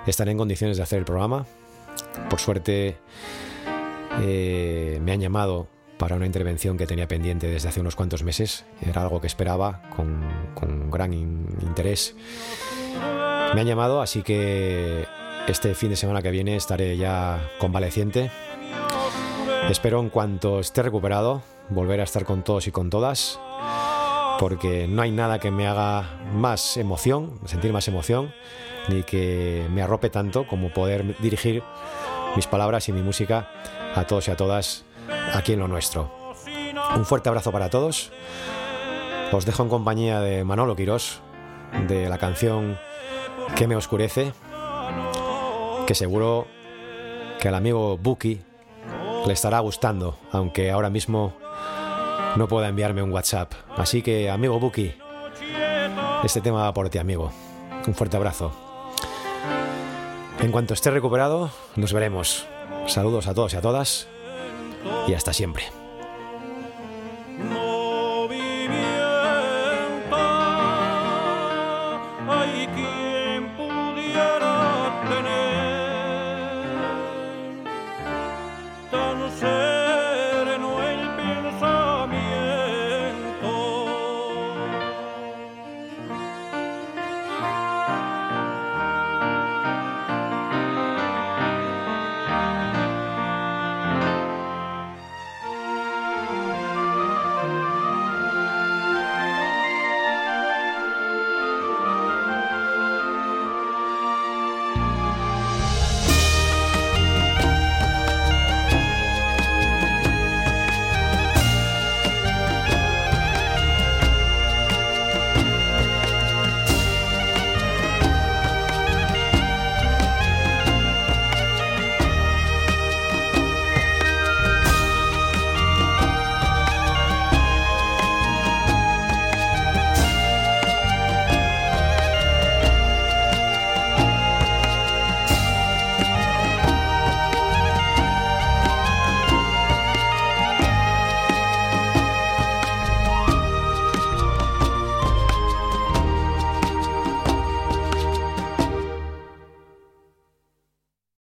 estaré 0.07 0.33
en 0.33 0.39
condiciones 0.39 0.77
de 0.77 0.83
hacer 0.83 0.99
el 0.99 1.05
programa. 1.05 1.47
Por 2.29 2.41
suerte, 2.41 2.97
eh, 4.21 4.99
me 5.03 5.13
han 5.13 5.21
llamado 5.21 5.69
para 5.99 6.17
una 6.17 6.27
intervención 6.27 6.77
que 6.77 6.87
tenía 6.87 7.07
pendiente 7.07 7.47
desde 7.47 7.69
hace 7.69 7.81
unos 7.81 7.95
cuantos 7.95 8.25
meses. 8.25 8.65
Era 8.81 9.03
algo 9.03 9.21
que 9.21 9.27
esperaba 9.27 9.83
con, 9.95 10.91
gran 10.91 11.13
in 11.15 11.47
interés. 11.63 12.17
Me 13.55 13.61
han 13.61 13.67
llamado, 13.67 14.03
así 14.03 14.23
que 14.23 15.07
este 15.47 15.75
fin 15.75 15.91
de 15.91 15.97
semana 15.97 16.23
que 16.23 16.31
viene 16.31 16.57
estaré 16.57 16.97
ya 16.97 17.51
convaleciente. 17.59 18.31
Espero 19.69 20.01
en 20.01 20.09
cuanto 20.09 20.61
esté 20.61 20.83
recuperado 20.83 21.43
volver 21.69 22.01
a 22.01 22.05
estar 22.05 22.25
con 22.25 22.43
todos 22.43 22.67
y 22.67 22.73
con 22.73 22.91
todas, 22.91 23.41
porque 24.39 24.87
no 24.89 25.03
hay 25.03 25.11
nada 25.11 25.39
que 25.39 25.51
me 25.51 25.67
haga 25.67 26.21
más 26.35 26.77
emoción, 26.77 27.39
sentir 27.45 27.73
más 27.73 27.89
emoción, 27.89 28.33
ni 28.89 29.03
que 29.03 29.67
me 29.71 29.83
arrope 29.83 30.11
tanto 30.11 30.47
como 30.47 30.73
poder 30.73 31.17
dirigir 31.21 31.63
mis 32.37 32.47
palabras 32.47 32.89
y 32.89 32.93
mi 32.93 33.03
música 33.03 33.49
a 33.95 34.07
todos 34.07 34.29
y 34.29 34.31
a 34.31 34.37
todas 34.37 34.85
aquí 35.35 35.53
en 35.53 35.61
lo 35.61 35.69
nuestro. 35.69 36.11
Un 36.97 37.05
fuerte 37.05 37.29
abrazo 37.29 37.53
para 37.53 37.71
todos. 37.71 38.13
Os 39.33 39.47
dejo 39.47 39.63
en 39.63 39.69
compañía 39.69 40.21
de 40.21 40.45
Manolo 40.45 40.77
Quirós, 40.77 41.21
de 41.89 42.09
la 42.09 42.19
canción 42.19 42.79
Que 43.57 43.67
me 43.67 43.77
oscurece, 43.77 44.33
que 45.93 45.97
seguro 45.97 46.47
que 47.39 47.49
al 47.49 47.55
amigo 47.55 47.99
Buki 47.99 48.41
le 49.27 49.33
estará 49.35 49.59
gustando, 49.61 50.17
aunque 50.31 50.71
ahora 50.71 50.89
mismo 50.89 51.35
no 52.37 52.49
pueda 52.49 52.69
enviarme 52.69 53.03
un 53.03 53.13
WhatsApp. 53.13 53.53
Así 53.77 54.01
que, 54.01 54.31
amigo 54.31 54.59
Buki, 54.59 54.95
este 56.25 56.41
tema 56.41 56.63
va 56.63 56.73
por 56.73 56.89
ti, 56.89 56.97
amigo. 56.97 57.31
Un 57.87 57.95
fuerte 57.95 58.17
abrazo. 58.17 58.53
En 60.41 60.51
cuanto 60.51 60.73
esté 60.73 60.91
recuperado, 60.91 61.51
nos 61.77 61.93
veremos. 61.93 62.47
Saludos 62.87 63.27
a 63.27 63.35
todos 63.35 63.53
y 63.53 63.57
a 63.59 63.61
todas 63.61 64.09
y 65.07 65.13
hasta 65.13 65.35
siempre. 65.35 65.82